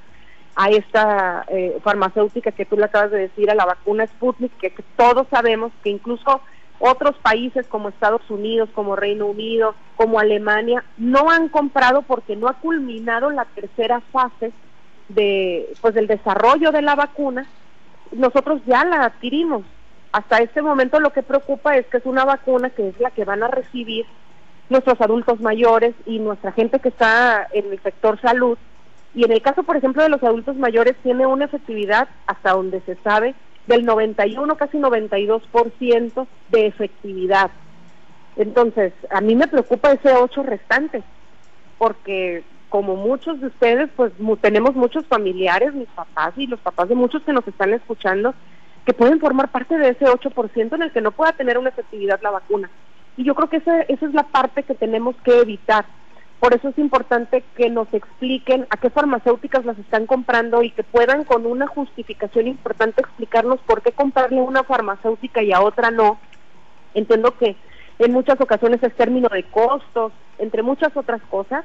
a 0.56 0.70
esta 0.70 1.44
eh, 1.48 1.78
farmacéutica 1.82 2.52
que 2.52 2.64
tú 2.64 2.76
le 2.76 2.84
acabas 2.84 3.10
de 3.10 3.18
decir, 3.18 3.50
a 3.50 3.54
la 3.54 3.66
vacuna 3.66 4.06
Sputnik, 4.06 4.56
que 4.58 4.72
todos 4.96 5.26
sabemos 5.28 5.72
que 5.82 5.90
incluso 5.90 6.40
otros 6.78 7.16
países 7.18 7.66
como 7.66 7.88
Estados 7.88 8.28
Unidos, 8.28 8.68
como 8.74 8.96
Reino 8.96 9.26
Unido, 9.26 9.74
como 9.96 10.18
Alemania, 10.18 10.84
no 10.98 11.30
han 11.30 11.48
comprado 11.48 12.02
porque 12.02 12.36
no 12.36 12.48
ha 12.48 12.54
culminado 12.54 13.30
la 13.30 13.44
tercera 13.44 14.00
fase 14.12 14.52
de, 15.08 15.72
pues, 15.80 15.94
del 15.94 16.06
desarrollo 16.06 16.72
de 16.72 16.82
la 16.82 16.94
vacuna. 16.94 17.46
Nosotros 18.12 18.60
ya 18.66 18.84
la 18.84 19.04
adquirimos. 19.04 19.62
Hasta 20.12 20.38
este 20.38 20.62
momento 20.62 21.00
lo 21.00 21.12
que 21.12 21.22
preocupa 21.22 21.76
es 21.76 21.86
que 21.86 21.96
es 21.96 22.06
una 22.06 22.24
vacuna 22.24 22.70
que 22.70 22.88
es 22.88 23.00
la 23.00 23.10
que 23.10 23.24
van 23.24 23.42
a 23.42 23.48
recibir 23.48 24.06
nuestros 24.68 25.00
adultos 25.00 25.40
mayores 25.40 25.94
y 26.06 26.18
nuestra 26.18 26.52
gente 26.52 26.78
que 26.78 26.88
está 26.88 27.48
en 27.52 27.72
el 27.72 27.80
sector 27.82 28.20
salud. 28.20 28.56
Y 29.14 29.24
en 29.24 29.32
el 29.32 29.42
caso, 29.42 29.62
por 29.62 29.76
ejemplo, 29.76 30.02
de 30.02 30.08
los 30.08 30.22
adultos 30.22 30.56
mayores, 30.56 30.96
tiene 31.02 31.26
una 31.26 31.44
efectividad, 31.44 32.08
hasta 32.26 32.52
donde 32.52 32.80
se 32.80 32.96
sabe, 32.96 33.34
del 33.66 33.84
91, 33.84 34.56
casi 34.56 34.78
92% 34.78 36.26
de 36.50 36.66
efectividad. 36.66 37.50
Entonces, 38.36 38.92
a 39.10 39.20
mí 39.20 39.34
me 39.34 39.48
preocupa 39.48 39.92
ese 39.92 40.12
8 40.12 40.42
restante, 40.42 41.02
porque 41.78 42.44
como 42.68 42.96
muchos 42.96 43.40
de 43.40 43.46
ustedes, 43.46 43.88
pues 43.94 44.12
tenemos 44.40 44.74
muchos 44.74 45.06
familiares, 45.06 45.72
mis 45.74 45.88
papás 45.88 46.34
y 46.36 46.46
los 46.46 46.58
papás 46.60 46.88
de 46.88 46.96
muchos 46.96 47.22
que 47.22 47.32
nos 47.32 47.46
están 47.46 47.72
escuchando, 47.72 48.34
que 48.84 48.92
pueden 48.92 49.20
formar 49.20 49.50
parte 49.50 49.78
de 49.78 49.90
ese 49.90 50.06
8% 50.06 50.74
en 50.74 50.82
el 50.82 50.92
que 50.92 51.00
no 51.00 51.12
pueda 51.12 51.32
tener 51.32 51.56
una 51.56 51.68
efectividad 51.68 52.20
la 52.20 52.30
vacuna. 52.30 52.70
Y 53.16 53.24
yo 53.24 53.34
creo 53.34 53.48
que 53.48 53.58
esa, 53.58 53.82
esa 53.82 54.06
es 54.06 54.12
la 54.12 54.24
parte 54.24 54.64
que 54.64 54.74
tenemos 54.74 55.14
que 55.24 55.38
evitar 55.38 55.86
Por 56.44 56.54
eso 56.54 56.68
es 56.68 56.76
importante 56.76 57.42
que 57.56 57.70
nos 57.70 57.88
expliquen 57.94 58.66
a 58.68 58.76
qué 58.76 58.90
farmacéuticas 58.90 59.64
las 59.64 59.78
están 59.78 60.04
comprando 60.04 60.62
y 60.62 60.72
que 60.72 60.82
puedan 60.82 61.24
con 61.24 61.46
una 61.46 61.66
justificación 61.66 62.48
importante 62.48 63.00
explicarnos 63.00 63.60
por 63.60 63.80
qué 63.80 63.92
comprarle 63.92 64.40
a 64.40 64.42
una 64.42 64.62
farmacéutica 64.62 65.42
y 65.42 65.54
a 65.54 65.62
otra 65.62 65.90
no. 65.90 66.18
Entiendo 66.92 67.34
que 67.38 67.56
en 67.98 68.12
muchas 68.12 68.38
ocasiones 68.42 68.82
es 68.82 68.94
término 68.94 69.30
de 69.30 69.44
costos, 69.44 70.12
entre 70.36 70.62
muchas 70.62 70.94
otras 70.94 71.22
cosas, 71.30 71.64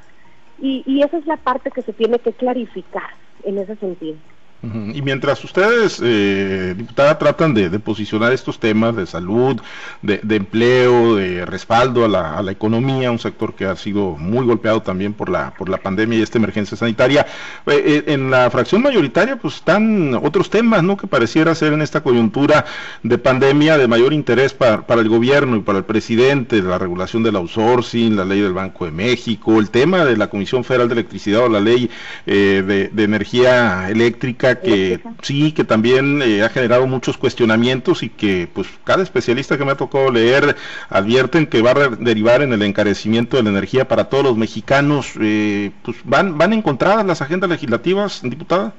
y, 0.62 0.82
y 0.86 1.02
esa 1.02 1.18
es 1.18 1.26
la 1.26 1.36
parte 1.36 1.70
que 1.70 1.82
se 1.82 1.92
tiene 1.92 2.18
que 2.18 2.32
clarificar 2.32 3.10
en 3.42 3.58
ese 3.58 3.76
sentido. 3.76 4.16
Y 4.62 5.00
mientras 5.00 5.42
ustedes, 5.42 6.02
eh, 6.04 6.74
diputada, 6.76 7.18
tratan 7.18 7.54
de, 7.54 7.70
posicionar 7.78 8.30
estos 8.34 8.60
temas 8.60 8.94
de 8.94 9.06
salud, 9.06 9.58
de, 10.02 10.20
empleo, 10.36 11.16
de 11.16 11.46
respaldo 11.46 12.04
a 12.04 12.08
la, 12.08 12.36
a 12.36 12.42
la, 12.42 12.52
economía, 12.52 13.10
un 13.10 13.18
sector 13.18 13.54
que 13.54 13.64
ha 13.64 13.74
sido 13.74 14.16
muy 14.18 14.44
golpeado 14.44 14.82
también 14.82 15.14
por 15.14 15.30
la, 15.30 15.54
por 15.54 15.70
la 15.70 15.78
pandemia 15.78 16.18
y 16.18 16.22
esta 16.22 16.36
emergencia 16.36 16.76
sanitaria, 16.76 17.26
eh, 17.66 17.82
eh, 18.06 18.12
en 18.12 18.30
la 18.30 18.50
fracción 18.50 18.82
mayoritaria 18.82 19.36
pues 19.36 19.54
están 19.54 20.14
otros 20.14 20.50
temas, 20.50 20.82
¿no? 20.82 20.94
Que 20.98 21.06
pareciera 21.06 21.54
ser 21.54 21.72
en 21.72 21.80
esta 21.80 22.02
coyuntura 22.02 22.66
de 23.02 23.16
pandemia 23.16 23.78
de 23.78 23.88
mayor 23.88 24.12
interés 24.12 24.52
para, 24.52 24.86
para 24.86 25.00
el 25.00 25.08
gobierno 25.08 25.56
y 25.56 25.60
para 25.60 25.78
el 25.78 25.84
presidente, 25.84 26.60
la 26.60 26.78
regulación 26.78 27.22
del 27.22 27.36
outsourcing, 27.36 28.14
la 28.14 28.26
ley 28.26 28.40
del 28.40 28.52
Banco 28.52 28.84
de 28.84 28.90
México, 28.90 29.58
el 29.58 29.70
tema 29.70 30.04
de 30.04 30.18
la 30.18 30.28
Comisión 30.28 30.64
Federal 30.64 30.88
de 30.88 30.94
Electricidad 30.94 31.44
o 31.44 31.48
la 31.48 31.60
ley 31.60 31.88
de, 32.26 32.90
de 32.92 33.02
energía 33.02 33.88
eléctrica 33.88 34.49
que 34.58 35.00
sí, 35.22 35.52
que 35.52 35.64
también 35.64 36.22
eh, 36.22 36.42
ha 36.42 36.48
generado 36.48 36.86
muchos 36.86 37.16
cuestionamientos 37.16 38.02
y 38.02 38.08
que 38.08 38.48
pues 38.52 38.66
cada 38.84 39.02
especialista 39.02 39.56
que 39.56 39.64
me 39.64 39.72
ha 39.72 39.76
tocado 39.76 40.10
leer 40.10 40.56
advierten 40.88 41.46
que 41.46 41.62
va 41.62 41.70
a 41.70 41.88
derivar 41.88 42.42
en 42.42 42.52
el 42.52 42.62
encarecimiento 42.62 43.36
de 43.36 43.44
la 43.44 43.50
energía 43.50 43.86
para 43.86 44.08
todos 44.08 44.24
los 44.24 44.36
mexicanos. 44.36 45.12
Eh, 45.20 45.70
pues 45.82 45.98
van, 46.04 46.38
van 46.38 46.52
encontradas 46.52 47.04
las 47.06 47.22
agendas 47.22 47.50
legislativas, 47.50 48.20
diputada. 48.22 48.72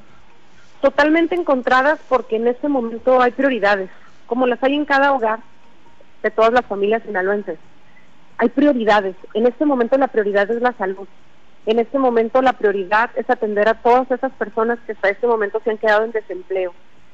Totalmente 0.82 1.36
encontradas 1.36 2.00
porque 2.10 2.36
en 2.36 2.48
este 2.48 2.68
momento 2.68 3.22
hay 3.22 3.32
prioridades, 3.32 3.90
como 4.26 4.48
las 4.48 4.62
hay 4.64 4.74
en 4.74 4.86
cada 4.86 5.14
hogar 5.14 5.40
de 6.24 6.32
todas 6.32 6.54
las 6.54 6.66
familias 6.66 7.04
sinaloenses. 7.04 7.58
Hay 8.38 8.50
prioridades. 8.50 9.16
En 9.34 9.46
este 9.46 9.66
momento 9.66 9.98
la 9.98 10.08
prioridad 10.08 10.50
es 10.50 10.62
la 10.62 10.74
salud. 10.74 11.08
En 11.66 11.80
este 11.80 12.00
momento 12.00 12.42
la 12.42 12.54
prioridad 12.54 13.12
es 13.16 13.30
atender 13.30 13.70
a 13.70 13.82
todas 13.82 14.10
esas 14.10 14.32
personas 14.34 14.80
que 14.86 14.94
hasta 14.94 15.10
este 15.10 15.28
momento 15.28 15.62
se 15.64 15.70
han 15.70 15.78
quedado 15.78 16.04
en 16.04 16.12
desempleo. 16.12 16.74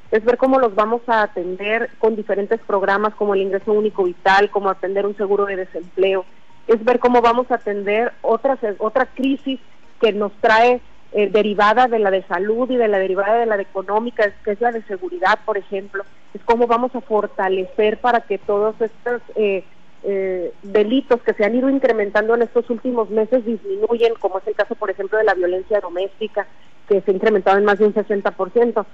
Es 0.10 0.24
ver 0.24 0.38
cómo 0.38 0.58
los 0.58 0.74
vamos 0.74 1.02
a 1.08 1.24
atender 1.24 1.90
con 2.00 2.16
diferentes 2.16 2.62
programas 2.62 3.14
como 3.16 3.34
el 3.34 3.42
ingreso 3.42 3.74
único 3.74 4.04
vital, 4.06 4.50
como 4.50 4.70
atender 4.70 5.06
un 5.06 5.18
seguro 5.18 5.46
de 5.46 5.58
desempleo. 5.58 6.26
Es 6.66 6.84
ver 6.86 7.00
cómo 7.00 7.22
vamos 7.22 7.52
a 7.52 7.56
atender 7.56 8.14
otras, 8.22 8.60
otra 8.78 9.08
crisis 9.08 9.60
que 10.00 10.14
nos 10.14 10.32
trae 10.40 10.80
eh, 11.12 11.30
derivada 11.30 11.88
de 11.88 12.00
la 12.00 12.12
de 12.12 12.24
salud 12.24 12.70
y 12.72 12.78
de 12.78 12.88
la 12.88 13.00
derivada 13.00 13.36
de 13.40 13.46
la 13.46 13.58
de 13.58 13.64
económica, 13.64 14.32
que 14.46 14.52
es 14.52 14.62
la 14.62 14.72
de 14.72 14.82
seguridad, 14.84 15.40
por 15.46 15.58
ejemplo. 15.58 16.06
Es 16.34 16.42
cómo 16.46 16.68
vamos 16.68 16.96
a 16.96 17.02
fortalecer 17.02 18.00
para 18.00 18.22
que 18.22 18.38
todos 18.38 18.80
estos 18.80 19.22
eh, 19.36 19.66
eh, 20.04 20.54
delitos 20.64 21.22
que 21.22 21.34
se 21.34 21.44
han 21.44 21.56
ido 21.56 21.70
incrementando 21.70 22.36
en 22.36 22.44
estos 22.44 22.70
últimos 22.70 23.10
meses 23.10 23.46
disminuyen, 23.46 24.14
como 24.20 24.40
es 24.40 24.48
el 24.48 24.56
caso, 24.56 24.76
por 24.76 24.90
ejemplo, 24.90 25.18
de 25.18 25.24
la 25.24 25.34
violencia 25.34 25.80
doméstica, 25.80 26.48
que 26.88 27.02
se 27.02 27.12
ha 27.12 27.14
incrementado 27.14 27.58
en 27.58 27.66
más 27.66 27.80
de 27.80 27.86
un 27.86 27.94
60%. 27.94 28.86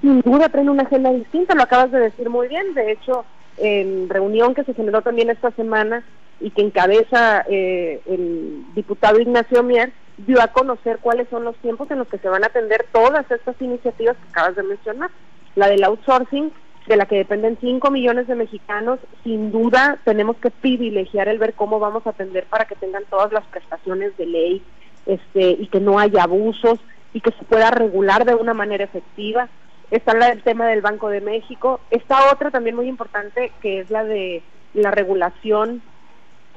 Sin 0.00 0.20
duda 0.22 0.48
traen 0.48 0.68
una 0.68 0.82
agenda 0.82 1.12
distinta, 1.12 1.54
lo 1.54 1.62
acabas 1.62 1.90
de 1.90 2.00
decir 2.00 2.28
muy 2.30 2.48
bien. 2.48 2.74
De 2.74 2.92
hecho, 2.92 3.24
en 3.58 4.08
reunión 4.08 4.54
que 4.54 4.64
se 4.64 4.74
generó 4.74 5.02
también 5.02 5.30
esta 5.30 5.50
semana 5.52 6.04
y 6.40 6.50
que 6.50 6.62
encabeza 6.62 7.44
eh, 7.48 8.00
el 8.06 8.64
diputado 8.74 9.20
Ignacio 9.20 9.62
Mier, 9.62 9.92
dio 10.26 10.40
a 10.42 10.48
conocer 10.48 10.98
cuáles 11.00 11.28
son 11.28 11.44
los 11.44 11.56
tiempos 11.56 11.90
en 11.90 11.98
los 11.98 12.08
que 12.08 12.18
se 12.18 12.28
van 12.28 12.44
a 12.44 12.48
atender 12.48 12.86
todas 12.92 13.30
estas 13.30 13.60
iniciativas 13.60 14.16
que 14.16 14.28
acabas 14.30 14.56
de 14.56 14.62
mencionar. 14.62 15.10
La 15.54 15.68
del 15.68 15.84
outsourcing, 15.84 16.52
de 16.90 16.96
la 16.96 17.06
que 17.06 17.18
dependen 17.18 17.56
5 17.60 17.88
millones 17.92 18.26
de 18.26 18.34
mexicanos, 18.34 18.98
sin 19.22 19.52
duda 19.52 20.00
tenemos 20.04 20.36
que 20.38 20.50
privilegiar 20.50 21.28
el 21.28 21.38
ver 21.38 21.54
cómo 21.54 21.78
vamos 21.78 22.04
a 22.04 22.10
atender 22.10 22.46
para 22.46 22.64
que 22.64 22.74
tengan 22.74 23.04
todas 23.08 23.32
las 23.32 23.44
prestaciones 23.46 24.16
de 24.16 24.26
ley 24.26 24.62
este, 25.06 25.50
y 25.52 25.68
que 25.68 25.78
no 25.78 26.00
haya 26.00 26.24
abusos 26.24 26.80
y 27.14 27.20
que 27.20 27.30
se 27.30 27.44
pueda 27.44 27.70
regular 27.70 28.24
de 28.24 28.34
una 28.34 28.54
manera 28.54 28.82
efectiva. 28.82 29.48
Está 29.92 30.14
del 30.14 30.42
tema 30.42 30.66
del 30.66 30.80
Banco 30.80 31.10
de 31.10 31.20
México. 31.20 31.78
Está 31.92 32.32
otra 32.32 32.50
también 32.50 32.74
muy 32.74 32.88
importante 32.88 33.52
que 33.62 33.78
es 33.78 33.90
la 33.90 34.02
de 34.02 34.42
la 34.74 34.90
regulación 34.90 35.82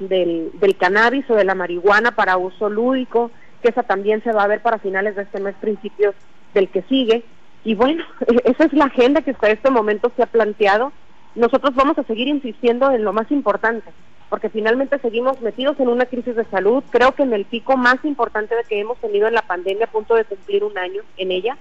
del, 0.00 0.50
del 0.54 0.76
cannabis 0.76 1.30
o 1.30 1.36
de 1.36 1.44
la 1.44 1.54
marihuana 1.54 2.16
para 2.16 2.38
uso 2.38 2.68
lúdico, 2.68 3.30
que 3.62 3.68
esa 3.68 3.84
también 3.84 4.20
se 4.24 4.32
va 4.32 4.42
a 4.42 4.48
ver 4.48 4.62
para 4.62 4.78
finales 4.78 5.14
de 5.14 5.22
este 5.22 5.38
mes, 5.38 5.54
principios 5.60 6.16
del 6.54 6.68
que 6.70 6.82
sigue. 6.82 7.22
Y 7.64 7.74
bueno, 7.74 8.04
esa 8.44 8.64
es 8.64 8.72
la 8.72 8.86
agenda 8.86 9.22
que 9.22 9.32
hasta 9.32 9.50
este 9.50 9.70
momento 9.70 10.12
se 10.16 10.22
ha 10.22 10.26
planteado. 10.26 10.92
Nosotros 11.34 11.74
vamos 11.74 11.98
a 11.98 12.04
seguir 12.04 12.28
insistiendo 12.28 12.90
en 12.92 13.02
lo 13.02 13.12
más 13.12 13.30
importante, 13.32 13.90
porque 14.28 14.50
finalmente 14.50 14.98
seguimos 15.00 15.40
metidos 15.40 15.80
en 15.80 15.88
una 15.88 16.06
crisis 16.06 16.36
de 16.36 16.44
salud, 16.44 16.84
creo 16.90 17.12
que 17.12 17.24
en 17.24 17.32
el 17.32 17.44
pico 17.44 17.76
más 17.76 17.96
importante 18.04 18.54
de 18.54 18.62
que 18.64 18.78
hemos 18.78 18.98
tenido 18.98 19.26
en 19.26 19.34
la 19.34 19.42
pandemia, 19.42 19.86
a 19.86 19.90
punto 19.90 20.14
de 20.14 20.24
cumplir 20.24 20.62
un 20.62 20.78
año 20.78 21.02
en 21.16 21.32
ella, 21.32 21.56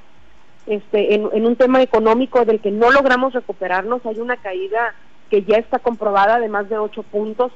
este, 0.67 1.15
en, 1.15 1.27
en 1.33 1.45
un 1.48 1.55
tema 1.55 1.81
económico 1.81 2.45
del 2.45 2.60
que 2.60 2.72
no 2.72 2.91
logramos 2.91 3.33
recuperarnos, 3.33 4.05
hay 4.05 4.19
una 4.19 4.38
caída 4.38 4.93
que 5.29 5.41
ya 5.41 5.57
está 5.57 5.79
comprobada 5.79 6.39
de 6.39 6.50
más 6.50 6.69
de 6.69 6.77
ocho 6.77 7.01
puntos, 7.01 7.51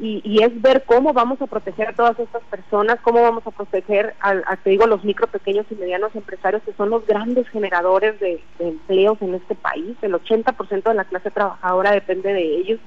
y, 0.00 0.42
es 0.42 0.60
ver 0.60 0.84
cómo 0.84 1.12
vamos 1.12 1.40
a 1.42 1.46
proteger 1.46 1.88
a 1.88 1.92
todas 1.92 2.18
estas 2.18 2.42
personas, 2.44 2.98
cómo 3.02 3.22
vamos 3.22 3.46
a 3.46 3.50
proteger 3.50 4.14
a, 4.20 4.56
te 4.56 4.70
digo, 4.70 4.86
los 4.86 5.04
micro, 5.04 5.26
pequeños 5.26 5.66
y 5.70 5.74
medianos 5.74 6.14
empresarios 6.16 6.62
que 6.64 6.72
son 6.72 6.90
los 6.90 7.06
grandes 7.06 7.48
generadores 7.50 8.18
de, 8.18 8.42
empleos 8.58 9.18
en 9.20 9.34
este 9.34 9.54
país. 9.54 9.96
El 10.02 10.14
80% 10.14 10.82
de 10.82 10.94
la 10.94 11.04
clase 11.04 11.30
trabajadora 11.30 11.92
depende 11.92 12.32
de 12.32 12.42
ellos. 12.42 12.80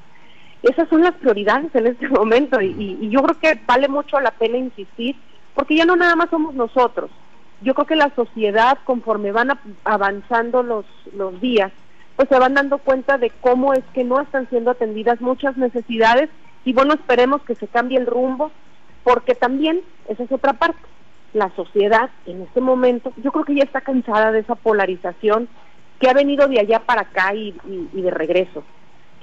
Esas 0.63 0.89
son 0.89 1.03
las 1.03 1.13
prioridades 1.13 1.73
en 1.75 1.87
este 1.87 2.07
momento 2.09 2.59
y, 2.59 2.97
y 2.99 3.09
yo 3.09 3.21
creo 3.21 3.39
que 3.39 3.61
vale 3.65 3.87
mucho 3.87 4.19
la 4.19 4.31
pena 4.31 4.57
insistir 4.57 5.15
porque 5.53 5.75
ya 5.75 5.85
no 5.85 5.95
nada 5.95 6.15
más 6.15 6.29
somos 6.29 6.53
nosotros. 6.53 7.09
Yo 7.61 7.73
creo 7.73 7.87
que 7.87 7.95
la 7.95 8.13
sociedad, 8.15 8.77
conforme 8.83 9.31
van 9.31 9.57
avanzando 9.85 10.61
los, 10.61 10.85
los 11.13 11.39
días, 11.39 11.71
pues 12.15 12.27
se 12.29 12.37
van 12.37 12.53
dando 12.53 12.77
cuenta 12.77 13.17
de 13.17 13.31
cómo 13.41 13.73
es 13.73 13.83
que 13.93 14.03
no 14.03 14.21
están 14.21 14.49
siendo 14.49 14.71
atendidas 14.71 15.21
muchas 15.21 15.57
necesidades 15.57 16.29
y 16.65 16.73
bueno, 16.73 16.95
esperemos 16.95 17.43
que 17.43 17.55
se 17.55 17.67
cambie 17.67 17.99
el 17.99 18.07
rumbo, 18.07 18.51
porque 19.03 19.35
también, 19.35 19.81
esa 20.09 20.23
es 20.23 20.31
otra 20.31 20.53
parte, 20.53 20.79
la 21.33 21.51
sociedad 21.55 22.09
en 22.25 22.41
este 22.41 22.59
momento, 22.59 23.13
yo 23.17 23.31
creo 23.31 23.45
que 23.45 23.55
ya 23.55 23.63
está 23.63 23.81
cansada 23.81 24.31
de 24.31 24.39
esa 24.39 24.55
polarización 24.55 25.47
que 25.99 26.09
ha 26.09 26.13
venido 26.13 26.47
de 26.47 26.59
allá 26.59 26.79
para 26.79 27.01
acá 27.01 27.35
y, 27.35 27.53
de 27.93 28.11
regreso. 28.11 28.63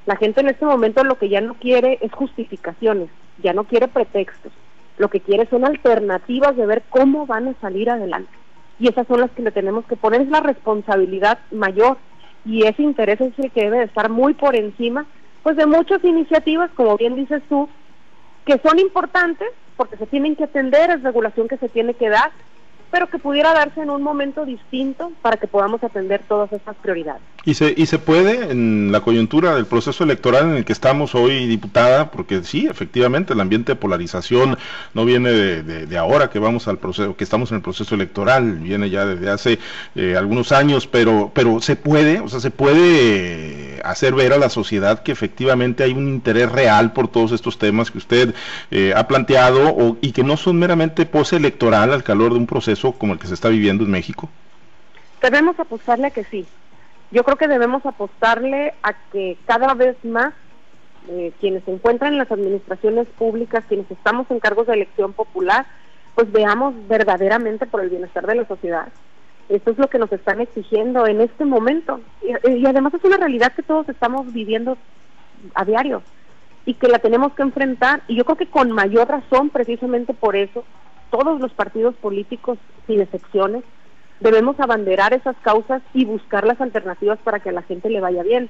La 0.06 0.16
gente 0.16 0.40
en 0.40 0.48
este 0.48 0.64
momento 0.64 1.02
lo 1.04 1.18
que 1.18 1.28
ya 1.28 1.40
no 1.40 1.54
quiere 1.54 1.98
es 2.00 2.12
justificaciones, 2.12 3.10
ya 3.42 3.52
no 3.52 3.64
quiere 3.64 3.88
pretextos, 3.88 4.52
lo 4.98 5.08
que 5.08 5.20
quiere 5.20 5.46
son 5.46 5.64
alternativas 5.64 6.56
de 6.56 6.66
ver 6.66 6.82
cómo 6.90 7.26
van 7.26 7.48
a 7.48 7.54
salir 7.60 7.90
adelante. 7.90 8.30
Y 8.78 8.88
esas 8.88 9.06
son 9.06 9.20
las 9.20 9.30
que 9.32 9.42
le 9.42 9.50
tenemos 9.50 9.84
que 9.86 9.96
poner, 9.96 10.22
es 10.22 10.28
la 10.28 10.40
responsabilidad 10.40 11.38
mayor 11.50 11.98
y 12.44 12.66
ese 12.66 12.82
interés 12.82 13.20
es 13.20 13.36
el 13.38 13.50
que 13.50 13.64
debe 13.64 13.78
de 13.78 13.84
estar 13.84 14.10
muy 14.10 14.34
por 14.34 14.56
encima 14.56 15.06
pues 15.42 15.56
de 15.56 15.66
muchas 15.66 16.02
iniciativas, 16.04 16.70
como 16.72 16.96
bien 16.96 17.16
dices 17.16 17.42
tú, 17.48 17.68
que 18.44 18.60
son 18.64 18.78
importantes 18.78 19.48
porque 19.76 19.96
se 19.96 20.06
tienen 20.06 20.36
que 20.36 20.44
atender, 20.44 20.90
es 20.90 21.02
regulación 21.02 21.48
que 21.48 21.56
se 21.56 21.68
tiene 21.68 21.94
que 21.94 22.08
dar, 22.08 22.30
pero 22.92 23.08
que 23.08 23.18
pudiera 23.18 23.54
darse 23.54 23.80
en 23.80 23.88
un 23.88 24.02
momento 24.02 24.44
distinto 24.44 25.12
para 25.22 25.38
que 25.38 25.48
podamos 25.48 25.82
atender 25.82 26.20
todas 26.28 26.52
estas 26.52 26.76
prioridades. 26.76 27.22
Y 27.44 27.54
se, 27.54 27.74
y 27.74 27.86
se 27.86 27.98
puede 27.98 28.52
en 28.52 28.92
la 28.92 29.00
coyuntura 29.00 29.54
del 29.56 29.64
proceso 29.64 30.04
electoral 30.04 30.50
en 30.50 30.56
el 30.58 30.64
que 30.66 30.74
estamos 30.74 31.14
hoy, 31.14 31.46
diputada, 31.46 32.10
porque 32.10 32.44
sí, 32.44 32.66
efectivamente, 32.70 33.32
el 33.32 33.40
ambiente 33.40 33.72
de 33.72 33.76
polarización 33.76 34.58
no 34.92 35.04
viene 35.06 35.32
de, 35.32 35.98
ahora 35.98 36.28
que 36.28 36.38
vamos 36.38 36.68
al 36.68 36.78
proceso, 36.78 37.16
que 37.16 37.24
estamos 37.24 37.50
en 37.50 37.56
el 37.56 37.62
proceso 37.62 37.94
electoral, 37.94 38.58
viene 38.58 38.90
ya 38.90 39.06
desde 39.06 39.30
hace 39.30 39.58
eh, 39.94 40.14
algunos 40.16 40.52
años, 40.52 40.86
pero, 40.86 41.32
pero 41.34 41.62
se 41.62 41.76
puede, 41.76 42.20
o 42.20 42.28
sea, 42.28 42.40
se 42.40 42.50
puede 42.50 43.80
hacer 43.84 44.14
ver 44.14 44.34
a 44.34 44.38
la 44.38 44.50
sociedad 44.50 45.02
que 45.02 45.12
efectivamente 45.12 45.82
hay 45.82 45.92
un 45.92 46.08
interés 46.08 46.52
real 46.52 46.92
por 46.92 47.08
todos 47.08 47.32
estos 47.32 47.58
temas 47.58 47.90
que 47.90 47.98
usted 47.98 48.34
eh, 48.70 48.92
ha 48.94 49.08
planteado 49.08 49.70
o, 49.70 49.96
y 50.00 50.12
que 50.12 50.22
no 50.22 50.36
son 50.36 50.58
meramente 50.58 51.06
pose 51.06 51.36
electoral 51.36 51.92
al 51.92 52.04
calor 52.04 52.32
de 52.32 52.38
un 52.38 52.46
proceso 52.46 52.81
como 52.90 53.12
el 53.12 53.20
que 53.20 53.28
se 53.28 53.34
está 53.34 53.48
viviendo 53.48 53.84
en 53.84 53.90
México? 53.92 54.28
Debemos 55.22 55.58
apostarle 55.60 56.08
a 56.08 56.10
que 56.10 56.24
sí. 56.24 56.44
Yo 57.12 57.22
creo 57.22 57.36
que 57.36 57.46
debemos 57.46 57.86
apostarle 57.86 58.74
a 58.82 58.94
que 59.12 59.38
cada 59.46 59.74
vez 59.74 59.96
más 60.04 60.34
eh, 61.08 61.32
quienes 61.40 61.62
se 61.64 61.72
encuentran 61.72 62.12
en 62.12 62.18
las 62.18 62.32
administraciones 62.32 63.06
públicas, 63.06 63.64
quienes 63.68 63.88
estamos 63.90 64.28
en 64.30 64.40
cargos 64.40 64.66
de 64.66 64.74
elección 64.74 65.12
popular, 65.12 65.66
pues 66.14 66.30
veamos 66.32 66.74
verdaderamente 66.88 67.66
por 67.66 67.82
el 67.82 67.90
bienestar 67.90 68.26
de 68.26 68.34
la 68.34 68.48
sociedad. 68.48 68.88
Esto 69.48 69.70
es 69.70 69.78
lo 69.78 69.88
que 69.88 69.98
nos 69.98 70.12
están 70.12 70.40
exigiendo 70.40 71.06
en 71.06 71.20
este 71.20 71.44
momento. 71.44 72.00
y 72.22 72.66
además 72.66 72.94
es 72.94 73.04
una 73.04 73.18
realidad 73.18 73.52
que 73.52 73.62
todos 73.62 73.88
estamos 73.88 74.32
viviendo 74.32 74.76
a 75.54 75.64
diario 75.64 76.02
y 76.64 76.74
que 76.74 76.88
la 76.88 76.98
tenemos 76.98 77.32
que 77.34 77.42
enfrentar. 77.42 78.02
Y 78.08 78.16
yo 78.16 78.24
creo 78.24 78.36
que 78.36 78.46
con 78.46 78.70
mayor 78.72 79.08
razón, 79.08 79.50
precisamente 79.50 80.14
por 80.14 80.36
eso, 80.36 80.64
todos 81.12 81.40
los 81.40 81.52
partidos 81.52 81.94
políticos, 81.96 82.58
sin 82.86 83.02
excepciones, 83.02 83.62
debemos 84.20 84.58
abanderar 84.58 85.12
esas 85.12 85.36
causas 85.42 85.82
y 85.92 86.06
buscar 86.06 86.46
las 86.46 86.60
alternativas 86.60 87.18
para 87.22 87.40
que 87.40 87.50
a 87.50 87.52
la 87.52 87.62
gente 87.62 87.90
le 87.90 88.00
vaya 88.00 88.22
bien. 88.22 88.48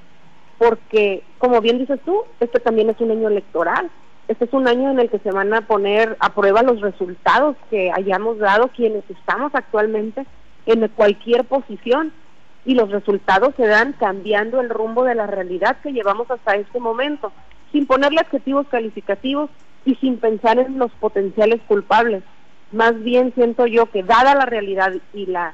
Porque, 0.57 1.23
como 1.39 1.59
bien 1.59 1.77
dices 1.77 1.99
tú, 2.05 2.23
este 2.39 2.59
también 2.59 2.89
es 2.89 2.99
un 3.01 3.11
año 3.11 3.27
electoral. 3.27 3.91
Este 4.29 4.45
es 4.45 4.53
un 4.53 4.67
año 4.67 4.89
en 4.91 4.99
el 4.99 5.09
que 5.09 5.19
se 5.19 5.31
van 5.31 5.53
a 5.53 5.67
poner 5.67 6.15
a 6.21 6.33
prueba 6.33 6.63
los 6.63 6.79
resultados 6.79 7.57
que 7.69 7.91
hayamos 7.91 8.39
dado 8.39 8.69
quienes 8.69 9.03
estamos 9.09 9.53
actualmente 9.53 10.25
en 10.65 10.87
cualquier 10.89 11.43
posición 11.43 12.13
y 12.65 12.75
los 12.75 12.89
resultados 12.89 13.53
se 13.57 13.67
dan 13.67 13.91
cambiando 13.93 14.61
el 14.61 14.69
rumbo 14.69 15.03
de 15.03 15.15
la 15.15 15.27
realidad 15.27 15.77
que 15.83 15.91
llevamos 15.91 16.31
hasta 16.31 16.55
este 16.55 16.79
momento, 16.79 17.33
sin 17.73 17.85
ponerle 17.85 18.21
adjetivos 18.21 18.67
calificativos 18.69 19.49
y 19.83 19.95
sin 19.95 20.17
pensar 20.17 20.59
en 20.59 20.79
los 20.79 20.91
potenciales 20.93 21.59
culpables. 21.67 22.23
Más 22.73 23.01
bien 23.01 23.33
siento 23.33 23.65
yo 23.67 23.85
que 23.85 24.03
dada 24.03 24.35
la 24.35 24.45
realidad 24.45 24.91
y 25.13 25.27
la 25.27 25.53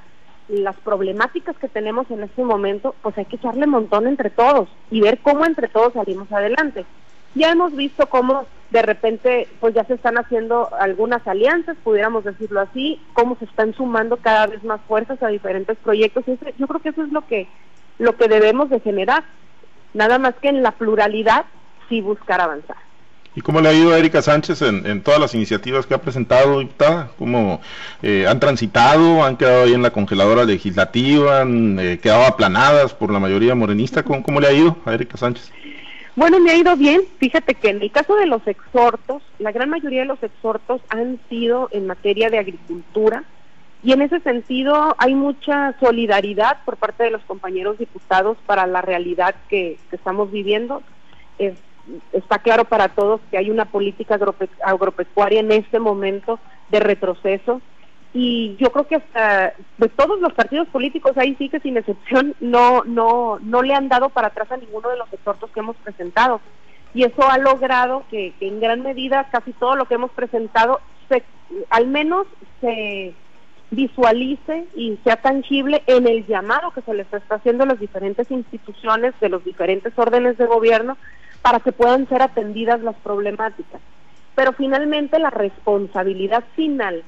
las 0.49 0.75
problemáticas 0.77 1.55
que 1.57 1.67
tenemos 1.67 2.09
en 2.09 2.23
este 2.23 2.43
momento, 2.43 2.95
pues 3.03 3.15
hay 3.17 3.25
que 3.25 3.35
echarle 3.35 3.67
montón 3.67 4.07
entre 4.07 4.31
todos 4.31 4.67
y 4.89 4.99
ver 4.99 5.19
cómo 5.19 5.45
entre 5.45 5.67
todos 5.67 5.93
salimos 5.93 6.31
adelante. 6.31 6.85
Ya 7.35 7.51
hemos 7.51 7.75
visto 7.75 8.07
cómo 8.07 8.45
de 8.71 8.81
repente 8.81 9.47
pues 9.59 9.75
ya 9.75 9.83
se 9.85 9.93
están 9.93 10.17
haciendo 10.17 10.69
algunas 10.79 11.25
alianzas, 11.27 11.77
pudiéramos 11.83 12.23
decirlo 12.23 12.61
así, 12.61 12.99
cómo 13.13 13.35
se 13.37 13.45
están 13.45 13.75
sumando 13.75 14.17
cada 14.17 14.47
vez 14.47 14.63
más 14.63 14.81
fuerzas 14.87 15.21
a 15.21 15.27
diferentes 15.27 15.77
proyectos. 15.77 16.25
Yo 16.57 16.67
creo 16.67 16.81
que 16.81 16.89
eso 16.89 17.03
es 17.03 17.11
lo 17.11 17.25
que 17.27 17.47
lo 17.99 18.15
que 18.15 18.27
debemos 18.27 18.69
de 18.69 18.79
generar, 18.79 19.23
nada 19.93 20.17
más 20.17 20.33
que 20.41 20.49
en 20.49 20.63
la 20.63 20.71
pluralidad 20.71 21.45
sí 21.89 22.01
buscar 22.01 22.41
avanzar. 22.41 22.77
¿Y 23.39 23.41
cómo 23.41 23.61
le 23.61 23.69
ha 23.69 23.73
ido 23.73 23.93
a 23.93 23.97
Erika 23.97 24.21
Sánchez 24.21 24.61
en, 24.63 25.01
todas 25.01 25.17
las 25.17 25.33
iniciativas 25.33 25.85
que 25.85 25.93
ha 25.93 26.01
presentado, 26.01 26.59
diputada? 26.59 27.11
¿Cómo 27.17 27.61
eh, 28.03 28.27
han 28.27 28.37
transitado? 28.37 29.23
¿Han 29.23 29.37
quedado 29.37 29.63
ahí 29.63 29.71
en 29.71 29.81
la 29.81 29.91
congeladora 29.91 30.43
legislativa? 30.43 31.39
¿Han 31.39 31.79
eh, 31.79 31.99
quedado 31.99 32.25
aplanadas 32.25 32.93
por 32.93 33.13
la 33.13 33.19
mayoría 33.19 33.55
morenista? 33.55 34.03
¿Cómo, 34.03 34.23
¿Cómo 34.23 34.41
le 34.41 34.47
ha 34.47 34.51
ido 34.51 34.75
a 34.83 34.93
Erika 34.93 35.15
Sánchez? 35.15 35.53
Bueno, 36.17 36.41
me 36.41 36.51
ha 36.51 36.57
ido 36.57 36.75
bien. 36.75 37.03
Fíjate 37.17 37.55
que 37.55 37.69
en 37.69 37.81
el 37.81 37.91
caso 37.91 38.17
de 38.17 38.25
los 38.25 38.45
exhortos, 38.45 39.23
la 39.37 39.53
gran 39.53 39.69
mayoría 39.69 40.01
de 40.01 40.07
los 40.07 40.21
exhortos 40.21 40.81
han 40.89 41.17
sido 41.29 41.69
en 41.71 41.87
materia 41.87 42.29
de 42.29 42.39
agricultura 42.39 43.23
y 43.81 43.93
en 43.93 44.01
ese 44.01 44.19
sentido 44.19 44.97
hay 44.97 45.15
mucha 45.15 45.79
solidaridad 45.79 46.57
por 46.65 46.75
parte 46.75 47.05
de 47.05 47.11
los 47.11 47.21
compañeros 47.21 47.77
diputados 47.77 48.37
para 48.45 48.67
la 48.67 48.81
realidad 48.81 49.33
que, 49.47 49.77
que 49.89 49.95
estamos 49.95 50.29
viviendo. 50.29 50.83
Es, 51.37 51.53
está 52.13 52.39
claro 52.39 52.65
para 52.65 52.89
todos 52.89 53.21
que 53.31 53.37
hay 53.37 53.49
una 53.49 53.65
política 53.65 54.19
agropecuaria 54.63 55.39
en 55.39 55.51
este 55.51 55.79
momento 55.79 56.39
de 56.69 56.79
retroceso. 56.79 57.61
Y 58.13 58.55
yo 58.59 58.71
creo 58.71 58.87
que 58.87 58.95
hasta 58.95 59.53
de 59.77 59.87
todos 59.89 60.19
los 60.19 60.33
partidos 60.33 60.67
políticos 60.69 61.15
ahí 61.17 61.35
sí 61.37 61.47
que 61.47 61.59
sin 61.59 61.77
excepción 61.77 62.35
no 62.39 62.83
no 62.83 63.37
no 63.39 63.61
le 63.61 63.75
han 63.75 63.87
dado 63.87 64.09
para 64.09 64.29
atrás 64.29 64.51
a 64.51 64.57
ninguno 64.57 64.89
de 64.89 64.97
los 64.97 65.11
exhortos 65.13 65.51
que 65.51 65.59
hemos 65.59 65.75
presentado. 65.77 66.41
Y 66.93 67.03
eso 67.03 67.29
ha 67.29 67.37
logrado 67.37 68.03
que, 68.09 68.33
en 68.39 68.59
gran 68.59 68.81
medida 68.81 69.29
casi 69.31 69.53
todo 69.53 69.75
lo 69.75 69.85
que 69.85 69.93
hemos 69.93 70.11
presentado 70.11 70.79
se, 71.07 71.23
al 71.69 71.87
menos 71.87 72.25
se 72.61 73.13
visualice 73.71 74.65
y 74.75 74.97
sea 75.03 75.17
tangible 75.17 75.83
en 75.85 76.07
el 76.07 76.25
llamado 76.25 76.71
que 76.71 76.81
se 76.81 76.93
les 76.95 77.11
está 77.13 77.35
haciendo 77.35 77.63
a 77.63 77.67
las 77.67 77.79
diferentes 77.79 78.31
instituciones 78.31 79.13
de 79.21 79.29
los 79.29 79.45
diferentes 79.45 79.93
órdenes 79.95 80.37
de 80.39 80.47
gobierno 80.47 80.97
para 81.41 81.59
que 81.59 81.71
puedan 81.71 82.07
ser 82.09 82.21
atendidas 82.21 82.81
las 82.81 82.95
problemáticas. 82.97 83.81
Pero 84.35 84.53
finalmente 84.53 85.19
la 85.19 85.29
responsabilidad 85.29 86.43
final 86.55 87.03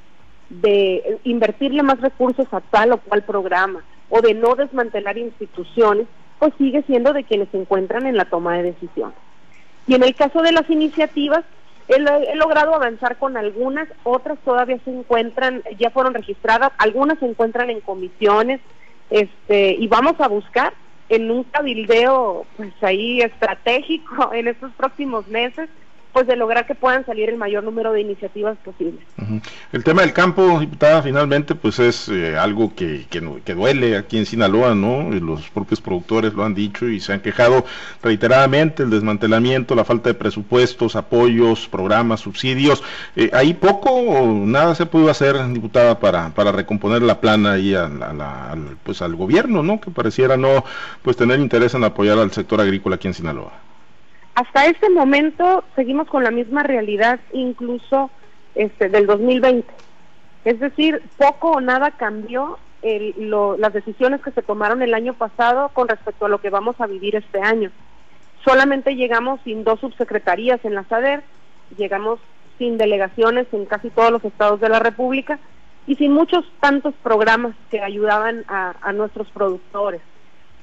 de 0.49 1.19
invertirle 1.23 1.83
más 1.83 2.01
recursos 2.01 2.47
a 2.51 2.59
tal 2.59 2.93
o 2.93 2.97
cual 2.97 3.23
programa 3.23 3.83
o 4.09 4.21
de 4.21 4.33
no 4.33 4.55
desmantelar 4.55 5.17
instituciones, 5.17 6.07
pues 6.39 6.53
sigue 6.57 6.83
siendo 6.83 7.13
de 7.13 7.23
quienes 7.23 7.49
se 7.49 7.57
encuentran 7.57 8.05
en 8.05 8.17
la 8.17 8.25
toma 8.25 8.57
de 8.57 8.63
decisiones. 8.63 9.15
Y 9.87 9.95
en 9.95 10.03
el 10.03 10.13
caso 10.15 10.41
de 10.41 10.51
las 10.51 10.69
iniciativas, 10.69 11.43
he, 11.87 11.95
he, 11.95 12.35
logrado 12.35 12.75
avanzar 12.75 13.17
con 13.17 13.37
algunas, 13.37 13.87
otras 14.03 14.37
todavía 14.39 14.79
se 14.83 14.91
encuentran, 14.91 15.63
ya 15.79 15.89
fueron 15.91 16.13
registradas, 16.13 16.71
algunas 16.77 17.19
se 17.19 17.25
encuentran 17.25 17.69
en 17.69 17.79
comisiones, 17.79 18.59
este, 19.09 19.75
y 19.77 19.87
vamos 19.87 20.19
a 20.19 20.27
buscar 20.27 20.73
en 21.11 21.29
un 21.29 21.43
cabildeo 21.43 22.47
pues 22.55 22.73
ahí 22.81 23.19
estratégico 23.19 24.31
en 24.33 24.47
estos 24.47 24.73
próximos 24.75 25.27
meses 25.27 25.69
pues 26.13 26.27
de 26.27 26.35
lograr 26.35 26.65
que 26.65 26.75
puedan 26.75 27.05
salir 27.05 27.29
el 27.29 27.37
mayor 27.37 27.63
número 27.63 27.93
de 27.93 28.01
iniciativas 28.01 28.57
posibles. 28.63 29.01
El 29.71 29.83
tema 29.83 30.01
del 30.01 30.13
campo, 30.13 30.59
diputada, 30.59 31.01
finalmente, 31.01 31.55
pues 31.55 31.79
es 31.79 32.09
eh, 32.09 32.37
algo 32.37 32.73
que, 32.75 33.05
que, 33.09 33.53
duele 33.53 33.97
aquí 33.97 34.17
en 34.17 34.25
Sinaloa, 34.25 34.75
¿no? 34.75 35.09
Los 35.09 35.49
propios 35.49 35.79
productores 35.81 36.33
lo 36.33 36.43
han 36.43 36.53
dicho 36.53 36.87
y 36.87 36.99
se 36.99 37.13
han 37.13 37.21
quejado 37.21 37.65
reiteradamente, 38.01 38.83
el 38.83 38.89
desmantelamiento, 38.89 39.75
la 39.75 39.85
falta 39.85 40.09
de 40.09 40.15
presupuestos, 40.15 40.95
apoyos, 40.95 41.67
programas, 41.67 42.19
subsidios. 42.19 42.83
Eh, 43.15 43.29
ahí 43.33 43.53
poco 43.53 43.91
o 43.91 44.45
nada 44.45 44.75
se 44.75 44.85
pudo 44.85 45.09
hacer, 45.09 45.35
diputada, 45.53 45.99
para, 45.99 46.29
para 46.29 46.51
recomponer 46.51 47.01
la 47.01 47.21
plana 47.21 47.53
ahí 47.53 47.73
al, 47.73 48.77
pues 48.83 49.01
al 49.01 49.15
gobierno, 49.15 49.63
¿no? 49.63 49.79
Que 49.79 49.91
pareciera 49.91 50.37
no 50.37 50.65
pues 51.01 51.15
tener 51.17 51.39
interés 51.39 51.73
en 51.73 51.83
apoyar 51.83 52.19
al 52.19 52.31
sector 52.31 52.59
agrícola 52.61 52.95
aquí 52.95 53.07
en 53.07 53.13
Sinaloa. 53.13 53.70
Hasta 54.35 54.65
este 54.65 54.89
momento 54.89 55.63
seguimos 55.75 56.07
con 56.07 56.23
la 56.23 56.31
misma 56.31 56.63
realidad 56.63 57.19
incluso 57.33 58.09
este, 58.55 58.89
del 58.89 59.05
2020. 59.05 59.67
Es 60.45 60.59
decir, 60.59 61.01
poco 61.17 61.51
o 61.51 61.61
nada 61.61 61.91
cambió 61.91 62.57
las 62.83 63.73
decisiones 63.73 64.21
que 64.21 64.31
se 64.31 64.41
tomaron 64.41 64.81
el 64.81 64.95
año 64.95 65.13
pasado 65.13 65.69
con 65.69 65.87
respecto 65.87 66.25
a 66.25 66.29
lo 66.29 66.41
que 66.41 66.49
vamos 66.49 66.75
a 66.79 66.87
vivir 66.87 67.15
este 67.15 67.39
año. 67.39 67.71
Solamente 68.43 68.95
llegamos 68.95 69.39
sin 69.43 69.63
dos 69.63 69.79
subsecretarías 69.81 70.63
en 70.65 70.73
la 70.73 70.83
SADER, 70.85 71.23
llegamos 71.77 72.19
sin 72.57 72.79
delegaciones 72.79 73.45
en 73.51 73.65
casi 73.65 73.91
todos 73.91 74.11
los 74.11 74.25
estados 74.25 74.59
de 74.59 74.69
la 74.69 74.79
República 74.79 75.37
y 75.85 75.95
sin 75.95 76.11
muchos 76.11 76.43
tantos 76.59 76.95
programas 77.03 77.55
que 77.69 77.81
ayudaban 77.81 78.45
a 78.47 78.93
nuestros 78.93 79.29
productores. 79.29 80.01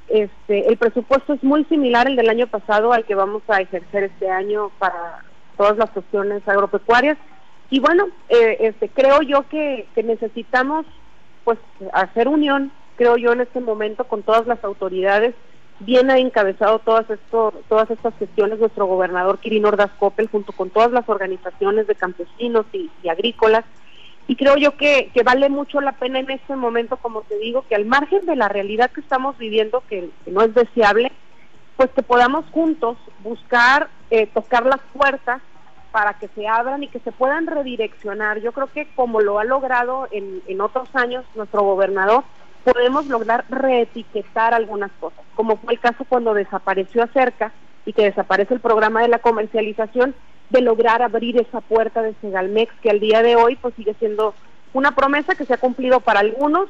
Este, 0.08 0.68
el 0.68 0.78
presupuesto 0.78 1.34
es 1.34 1.44
muy 1.44 1.64
similar 1.64 2.06
al 2.06 2.16
del 2.16 2.30
año 2.30 2.46
pasado 2.46 2.92
al 2.92 3.04
que 3.04 3.14
vamos 3.14 3.42
a 3.48 3.60
ejercer 3.60 4.04
este 4.04 4.30
año 4.30 4.70
para 4.78 5.22
todas 5.56 5.76
las 5.76 5.90
cuestiones 5.90 6.46
agropecuarias. 6.46 7.18
Y 7.70 7.80
bueno, 7.80 8.08
eh, 8.30 8.56
este, 8.60 8.88
creo 8.88 9.20
yo 9.22 9.46
que, 9.48 9.86
necesitamos 9.96 10.86
pues 11.44 11.58
hacer 11.92 12.28
unión, 12.28 12.72
creo 12.96 13.16
yo 13.16 13.32
en 13.32 13.42
este 13.42 13.60
momento 13.60 14.04
con 14.04 14.22
todas 14.22 14.46
las 14.46 14.62
autoridades. 14.64 15.34
Bien 15.80 16.10
ha 16.10 16.18
encabezado 16.18 16.80
todas, 16.80 17.08
esto, 17.08 17.52
todas 17.68 17.90
estas 17.90 18.12
gestiones 18.18 18.58
nuestro 18.58 18.86
gobernador 18.86 19.38
Quirino 19.38 19.68
Ordaz 19.68 19.92
Coppel 19.98 20.28
junto 20.28 20.52
con 20.52 20.70
todas 20.70 20.90
las 20.90 21.08
organizaciones 21.08 21.86
de 21.86 21.94
campesinos 21.94 22.66
y 22.72 23.08
agrícolas 23.08 23.64
y 24.28 24.36
creo 24.36 24.56
yo 24.58 24.76
que, 24.76 25.10
vale 25.24 25.48
mucho 25.48 25.80
la 25.80 25.92
pena 25.92 26.18
en 26.18 26.30
este 26.30 26.54
momento, 26.54 26.98
como 26.98 27.22
te 27.22 27.38
digo, 27.38 27.64
que 27.66 27.74
al 27.74 27.86
margen 27.86 28.26
de 28.26 28.36
la 28.36 28.46
realidad 28.48 28.90
que 28.90 29.00
estamos 29.00 29.38
viviendo, 29.38 29.82
que, 29.88 30.10
no 30.26 30.42
es 30.42 30.54
deseable, 30.54 31.10
pues 31.76 31.90
que 31.92 32.02
podamos 32.02 32.44
juntos 32.50 32.98
buscar 33.20 33.88
eh, 34.10 34.26
tocar 34.26 34.66
las 34.66 34.80
puertas 34.92 35.40
para 35.92 36.12
que 36.18 36.28
se 36.34 36.46
abran 36.46 36.82
y 36.82 36.88
que 36.88 37.00
se 37.00 37.10
puedan 37.10 37.46
redireccionar. 37.46 38.40
Yo 38.40 38.52
creo 38.52 38.66
que 38.66 38.86
como 38.94 39.22
lo 39.22 39.38
ha 39.38 39.44
logrado 39.44 40.08
en, 40.10 40.42
en 40.46 40.60
otros 40.60 40.94
años 40.94 41.24
nuestro 41.34 41.62
gobernador, 41.62 42.22
podemos 42.64 43.06
lograr 43.06 43.46
reetiquetar 43.48 44.52
algunas 44.52 44.90
cosas, 45.00 45.24
como 45.36 45.56
fue 45.56 45.72
el 45.72 45.80
caso 45.80 46.04
cuando 46.06 46.34
desapareció 46.34 47.02
Acerca 47.02 47.52
y 47.86 47.94
que 47.94 48.02
desaparece 48.02 48.52
el 48.52 48.60
programa 48.60 49.00
de 49.00 49.08
la 49.08 49.20
comercialización 49.20 50.14
de 50.50 50.60
lograr 50.60 51.02
abrir 51.02 51.40
esa 51.40 51.60
puerta 51.60 52.02
de 52.02 52.14
Segalmex 52.20 52.72
que 52.80 52.90
al 52.90 53.00
día 53.00 53.22
de 53.22 53.36
hoy 53.36 53.56
pues 53.56 53.74
sigue 53.74 53.94
siendo 53.94 54.34
una 54.72 54.94
promesa 54.94 55.34
que 55.34 55.44
se 55.44 55.54
ha 55.54 55.58
cumplido 55.58 56.00
para 56.00 56.20
algunos, 56.20 56.68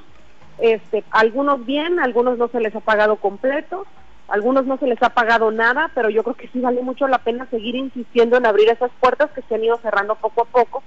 este, 0.58 1.04
algunos 1.10 1.64
bien, 1.64 2.00
algunos 2.00 2.38
no 2.38 2.48
se 2.48 2.60
les 2.60 2.74
ha 2.74 2.80
pagado 2.80 3.16
completo, 3.16 3.86
algunos 4.28 4.66
no 4.66 4.76
se 4.78 4.86
les 4.86 5.02
ha 5.02 5.10
pagado 5.10 5.50
nada, 5.50 5.90
pero 5.94 6.10
yo 6.10 6.22
creo 6.22 6.36
que 6.36 6.48
sí 6.48 6.60
vale 6.60 6.82
mucho 6.82 7.08
la 7.08 7.18
pena 7.18 7.48
seguir 7.50 7.76
insistiendo 7.76 8.36
en 8.36 8.46
abrir 8.46 8.68
esas 8.68 8.90
puertas 9.00 9.30
que 9.30 9.42
se 9.42 9.54
han 9.54 9.64
ido 9.64 9.78
cerrando 9.78 10.16
poco 10.16 10.42
a 10.42 10.44
poco 10.44 10.82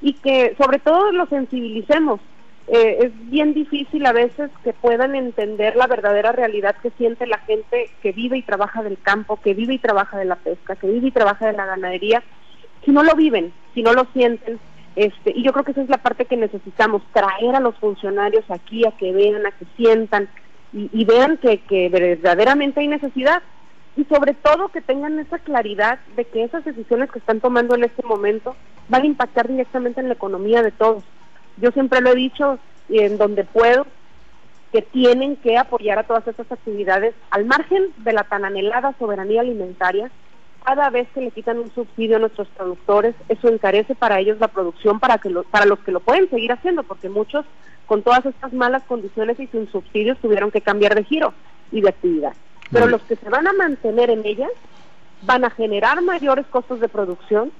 y 0.00 0.14
que 0.14 0.54
sobre 0.60 0.78
todo 0.78 1.10
los 1.12 1.28
sensibilicemos. 1.28 2.20
Eh, 2.74 3.04
es 3.04 3.30
bien 3.30 3.52
difícil 3.52 4.06
a 4.06 4.12
veces 4.12 4.50
que 4.64 4.72
puedan 4.72 5.14
entender 5.14 5.76
la 5.76 5.86
verdadera 5.86 6.32
realidad 6.32 6.74
que 6.82 6.88
siente 6.92 7.26
la 7.26 7.36
gente 7.36 7.90
que 8.02 8.12
vive 8.12 8.38
y 8.38 8.42
trabaja 8.42 8.82
del 8.82 8.96
campo, 8.98 9.38
que 9.42 9.52
vive 9.52 9.74
y 9.74 9.78
trabaja 9.78 10.16
de 10.16 10.24
la 10.24 10.36
pesca, 10.36 10.74
que 10.76 10.86
vive 10.86 11.08
y 11.08 11.10
trabaja 11.10 11.48
de 11.48 11.52
la 11.52 11.66
ganadería, 11.66 12.22
si 12.82 12.90
no 12.90 13.02
lo 13.02 13.14
viven, 13.14 13.52
si 13.74 13.82
no 13.82 13.92
lo 13.92 14.06
sienten. 14.14 14.58
Este, 14.96 15.34
y 15.36 15.42
yo 15.42 15.52
creo 15.52 15.66
que 15.66 15.72
esa 15.72 15.82
es 15.82 15.90
la 15.90 15.98
parte 15.98 16.24
que 16.24 16.38
necesitamos, 16.38 17.02
traer 17.12 17.54
a 17.54 17.60
los 17.60 17.76
funcionarios 17.76 18.50
aquí 18.50 18.86
a 18.86 18.92
que 18.92 19.12
vean, 19.12 19.44
a 19.44 19.50
que 19.50 19.66
sientan 19.76 20.30
y, 20.72 21.04
vean 21.04 21.36
que, 21.36 21.58
que 21.58 21.90
verdaderamente 21.90 22.80
hay 22.80 22.88
necesidad 22.88 23.42
y 23.98 24.04
sobre 24.04 24.32
todo 24.32 24.70
que 24.70 24.80
tengan 24.80 25.18
esa 25.18 25.38
claridad 25.40 25.98
de 26.16 26.24
que 26.24 26.44
esas 26.44 26.64
decisiones 26.64 27.10
que 27.10 27.18
están 27.18 27.40
tomando 27.40 27.74
en 27.74 27.84
este 27.84 28.02
momento 28.02 28.56
van 28.88 29.02
a 29.02 29.06
impactar 29.06 29.46
directamente 29.46 30.00
en 30.00 30.08
la 30.08 30.14
economía 30.14 30.62
de 30.62 30.70
todos 30.70 31.04
Yo 31.62 31.70
siempre 31.70 32.00
lo 32.00 32.10
he 32.10 32.16
dicho 32.16 32.58
y 32.88 32.98
en 32.98 33.16
donde 33.16 33.44
puedo, 33.44 33.86
que 34.72 34.82
tienen 34.82 35.36
que 35.36 35.56
apoyar 35.56 35.98
a 35.98 36.02
todas 36.02 36.26
estas 36.26 36.50
actividades 36.50 37.14
al 37.30 37.44
margen 37.44 37.90
de 37.98 38.12
la 38.12 38.24
tan 38.24 38.44
anhelada 38.44 38.94
soberanía 38.98 39.42
alimentaria. 39.42 40.10
Cada 40.64 40.90
vez 40.90 41.08
que 41.14 41.20
le 41.20 41.30
quitan 41.30 41.58
un 41.58 41.72
subsidio 41.72 42.16
a 42.16 42.20
nuestros 42.20 42.48
productores, 42.48 43.14
eso 43.28 43.48
encarece 43.48 43.94
para 43.94 44.18
ellos 44.18 44.40
la 44.40 44.48
producción 44.48 44.98
para 44.98 45.18
que 45.18 45.30
para 45.50 45.66
los 45.66 45.78
que 45.80 45.92
lo 45.92 46.00
pueden 46.00 46.28
seguir 46.30 46.52
haciendo, 46.52 46.82
porque 46.82 47.08
muchos 47.08 47.44
con 47.86 48.02
todas 48.02 48.26
estas 48.26 48.52
malas 48.52 48.82
condiciones 48.84 49.38
y 49.38 49.46
sin 49.46 49.70
subsidios 49.70 50.18
tuvieron 50.18 50.50
que 50.50 50.62
cambiar 50.62 50.94
de 50.94 51.04
giro 51.04 51.32
y 51.70 51.80
de 51.80 51.90
actividad. 51.90 52.32
Pero 52.72 52.86
los 52.86 53.02
que 53.02 53.16
se 53.16 53.28
van 53.28 53.46
a 53.46 53.52
mantener 53.52 54.10
en 54.10 54.24
ellas 54.24 54.50
van 55.22 55.44
a 55.44 55.50
generar 55.50 56.00
mayores 56.02 56.46
costos 56.46 56.80
de 56.80 56.88
producción 56.88 57.52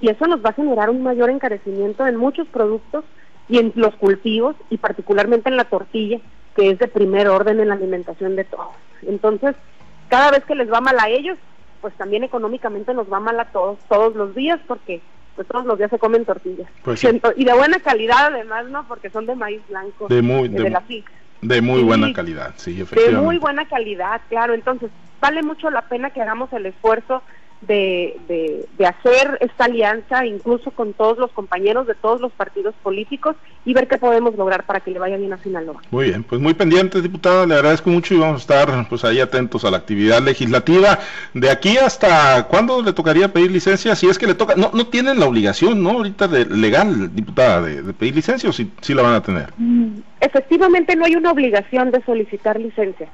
y 0.00 0.08
eso 0.08 0.26
nos 0.26 0.42
va 0.42 0.50
a 0.50 0.54
generar 0.54 0.88
un 0.88 1.02
mayor 1.02 1.28
encarecimiento 1.28 2.06
en 2.06 2.16
muchos 2.16 2.46
productos 2.48 3.04
y 3.48 3.58
en 3.58 3.72
los 3.74 3.94
cultivos 3.96 4.56
y 4.70 4.78
particularmente 4.78 5.48
en 5.48 5.56
la 5.56 5.64
tortilla, 5.64 6.18
que 6.54 6.70
es 6.70 6.78
de 6.78 6.88
primer 6.88 7.28
orden 7.28 7.60
en 7.60 7.68
la 7.68 7.74
alimentación 7.74 8.36
de 8.36 8.44
todos. 8.44 8.74
Entonces, 9.02 9.54
cada 10.08 10.30
vez 10.30 10.44
que 10.44 10.54
les 10.54 10.70
va 10.72 10.80
mal 10.80 10.98
a 10.98 11.08
ellos, 11.08 11.38
pues 11.80 11.94
también 11.94 12.22
económicamente 12.24 12.94
nos 12.94 13.12
va 13.12 13.20
mal 13.20 13.38
a 13.40 13.46
todos, 13.46 13.78
todos 13.88 14.14
los 14.14 14.34
días, 14.34 14.60
porque 14.66 15.00
pues 15.34 15.48
todos 15.48 15.64
los 15.64 15.78
días 15.78 15.90
se 15.90 15.98
comen 15.98 16.24
tortillas. 16.24 16.68
Pues 16.84 17.02
y 17.04 17.44
de 17.44 17.52
buena 17.54 17.80
calidad 17.80 18.26
además, 18.26 18.66
¿no? 18.66 18.86
Porque 18.86 19.10
son 19.10 19.26
de 19.26 19.34
maíz 19.34 19.62
blanco, 19.68 20.08
de, 20.08 20.22
muy, 20.22 20.48
de, 20.48 20.70
la 20.70 20.82
De 21.40 21.62
muy 21.62 21.82
buena 21.82 22.12
calidad, 22.12 22.54
sí, 22.56 22.80
efectivamente. 22.80 23.16
De 23.16 23.22
muy 23.22 23.38
buena 23.38 23.66
calidad, 23.66 24.20
claro. 24.28 24.54
Entonces, 24.54 24.90
vale 25.20 25.42
mucho 25.42 25.70
la 25.70 25.82
pena 25.82 26.10
que 26.10 26.20
hagamos 26.20 26.52
el 26.52 26.66
esfuerzo 26.66 27.22
de, 27.66 28.16
de, 28.28 28.86
hacer 28.86 29.38
esta 29.40 29.66
alianza, 29.66 30.26
incluso 30.26 30.72
con 30.72 30.92
todos 30.92 31.18
los 31.18 31.30
compañeros 31.30 31.86
de 31.86 31.94
todos 31.94 32.20
los 32.20 32.32
partidos 32.32 32.74
políticos, 32.82 33.36
y 33.64 33.74
ver 33.74 33.86
qué 33.86 33.96
podemos 33.96 34.34
lograr 34.36 34.66
para 34.66 34.80
que 34.80 34.90
le 34.90 34.98
vaya 34.98 35.16
bien 35.16 35.32
a 35.32 35.38
Sinaloa. 35.38 35.80
Muy 35.90 36.06
bien, 36.06 36.24
pues 36.24 36.40
muy 36.40 36.54
pendientes, 36.54 37.02
diputada, 37.02 37.46
le 37.46 37.54
agradezco 37.54 37.90
mucho 37.90 38.14
y 38.14 38.18
vamos 38.18 38.40
a 38.40 38.40
estar 38.40 38.88
pues 38.88 39.04
ahí 39.04 39.20
atentos 39.20 39.64
a 39.64 39.70
la 39.70 39.76
actividad 39.76 40.20
legislativa. 40.20 40.98
De 41.32 41.50
aquí 41.50 41.78
hasta 41.78 42.48
cuándo 42.48 42.82
le 42.82 42.92
tocaría 42.92 43.32
pedir 43.32 43.52
licencia, 43.52 43.94
si 43.94 44.08
es 44.08 44.18
que 44.18 44.26
le 44.26 44.34
toca, 44.34 44.56
no, 44.56 44.70
no 44.74 44.86
tienen 44.88 45.20
la 45.20 45.26
obligación, 45.26 45.82
¿no? 45.82 45.90
Ahorita 45.90 46.26
de 46.26 46.44
legal, 46.46 47.14
diputada, 47.14 47.62
de, 47.62 47.94
pedir 47.94 48.16
licencia 48.16 48.50
o 48.50 48.52
si 48.52 48.72
sí, 48.80 48.94
la 48.94 49.02
van 49.02 49.14
a 49.14 49.22
tener. 49.22 49.52
Mm, 49.56 49.98
efectivamente 50.20 50.96
no 50.96 51.04
hay 51.04 51.14
una 51.14 51.30
obligación 51.30 51.92
de 51.92 52.02
solicitar 52.02 52.58
licencia. 52.58 53.08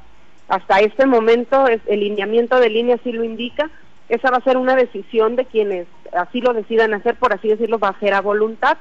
Hasta 0.49 0.81
este 0.81 1.05
momento 1.05 1.67
el 1.69 2.01
lineamiento 2.01 2.59
de 2.59 2.71
línea 2.71 2.99
sí 3.05 3.13
lo 3.13 3.23
indica, 3.23 3.71
esa 4.09 4.31
va 4.31 4.39
a 4.39 4.45
ser 4.45 4.57
una 4.57 4.75
decisión 4.75 5.37
de 5.37 5.45
quienes 5.45 5.87
así 6.13 6.41
lo 6.41 6.55
decidan 6.55 6.95
hacer, 6.95 7.17
por 7.17 7.33
así 7.33 7.49
decirlo, 7.49 7.79
va 7.79 7.89
a 7.89 8.01
ser 8.01 8.15
a 8.15 8.21
voluntad. 8.21 8.79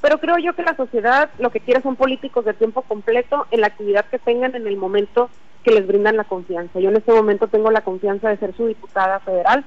Pero 0.00 0.18
creo 0.18 0.38
yo 0.38 0.54
que 0.54 0.62
la 0.62 0.76
sociedad 0.76 1.30
lo 1.38 1.50
que 1.50 1.60
quiere 1.60 1.82
son 1.82 1.96
políticos 1.96 2.44
de 2.44 2.54
tiempo 2.54 2.82
completo 2.82 3.46
en 3.50 3.60
la 3.60 3.66
actividad 3.66 4.06
que 4.06 4.18
tengan 4.18 4.54
en 4.54 4.66
el 4.66 4.76
momento 4.76 5.28
que 5.62 5.72
les 5.72 5.86
brindan 5.86 6.16
la 6.16 6.24
confianza. 6.24 6.80
Yo 6.80 6.88
en 6.88 6.96
este 6.96 7.12
momento 7.12 7.48
tengo 7.48 7.70
la 7.70 7.82
confianza 7.82 8.30
de 8.30 8.38
ser 8.38 8.56
su 8.56 8.66
diputada 8.66 9.20
federal 9.20 9.64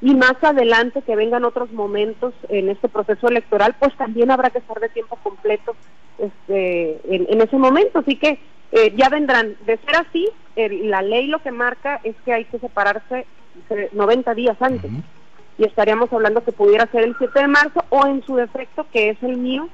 y 0.00 0.14
más 0.14 0.34
adelante 0.42 1.02
que 1.02 1.16
vengan 1.16 1.44
otros 1.44 1.72
momentos 1.72 2.32
en 2.48 2.68
este 2.68 2.88
proceso 2.88 3.28
electoral, 3.28 3.74
pues 3.78 3.96
también 3.96 4.30
habrá 4.30 4.50
que 4.50 4.58
estar 4.58 4.78
de 4.80 4.88
tiempo 4.88 5.16
completo 5.22 5.74
este, 6.18 7.00
en, 7.04 7.40
ese 7.40 7.56
momento. 7.56 8.00
Así 8.00 8.16
que 8.16 8.38
eh, 8.72 8.92
ya 8.96 9.08
vendrán. 9.08 9.56
De 9.66 9.78
ser 9.78 9.96
así, 9.96 10.28
la 10.56 11.02
ley 11.02 11.26
lo 11.26 11.40
que 11.40 11.50
marca 11.50 12.00
es 12.04 12.14
que 12.24 12.32
hay 12.32 12.44
que 12.44 12.58
separarse 12.58 13.26
90 13.92 14.34
días 14.34 14.56
antes. 14.60 14.90
Y 15.58 15.64
estaríamos 15.64 16.12
hablando 16.12 16.42
que 16.42 16.52
pudiera 16.52 16.86
ser 16.86 17.04
el 17.04 17.14
7 17.18 17.40
de 17.40 17.48
marzo 17.48 17.84
o 17.90 18.06
en 18.06 18.22
su 18.24 18.36
defecto, 18.36 18.86
que 18.92 19.10
es 19.10 19.22
el 19.22 19.36
mío, 19.36 19.68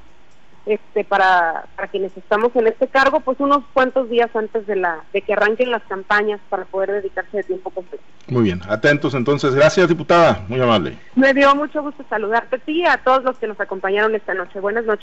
este, 0.68 1.02
para, 1.02 1.64
para 1.76 1.88
quienes 1.88 2.14
estamos 2.16 2.54
en 2.54 2.66
este 2.66 2.88
cargo, 2.88 3.20
pues 3.20 3.40
unos 3.40 3.64
cuantos 3.72 4.10
días 4.10 4.28
antes 4.34 4.66
de, 4.66 4.76
la, 4.76 5.02
de 5.14 5.22
que 5.22 5.32
arranquen 5.32 5.70
las 5.70 5.82
campañas 5.84 6.40
para 6.50 6.66
poder 6.66 6.92
dedicarse 6.92 7.38
de 7.38 7.42
tiempo 7.42 7.70
completo. 7.70 8.04
Muy 8.26 8.42
bien, 8.42 8.60
atentos 8.68 9.14
entonces. 9.14 9.54
Gracias, 9.54 9.88
diputada. 9.88 10.44
Muy 10.48 10.60
amable. 10.60 10.98
Me 11.16 11.32
dio 11.32 11.54
mucho 11.54 11.82
gusto 11.82 12.04
saludarte 12.10 12.56
a 12.56 12.58
ti 12.58 12.82
y 12.82 12.86
a 12.86 12.98
todos 12.98 13.24
los 13.24 13.38
que 13.38 13.46
nos 13.46 13.58
acompañaron 13.58 14.14
esta 14.14 14.34
noche. 14.34 14.60
Buenas 14.60 14.84
noches. 14.84 14.96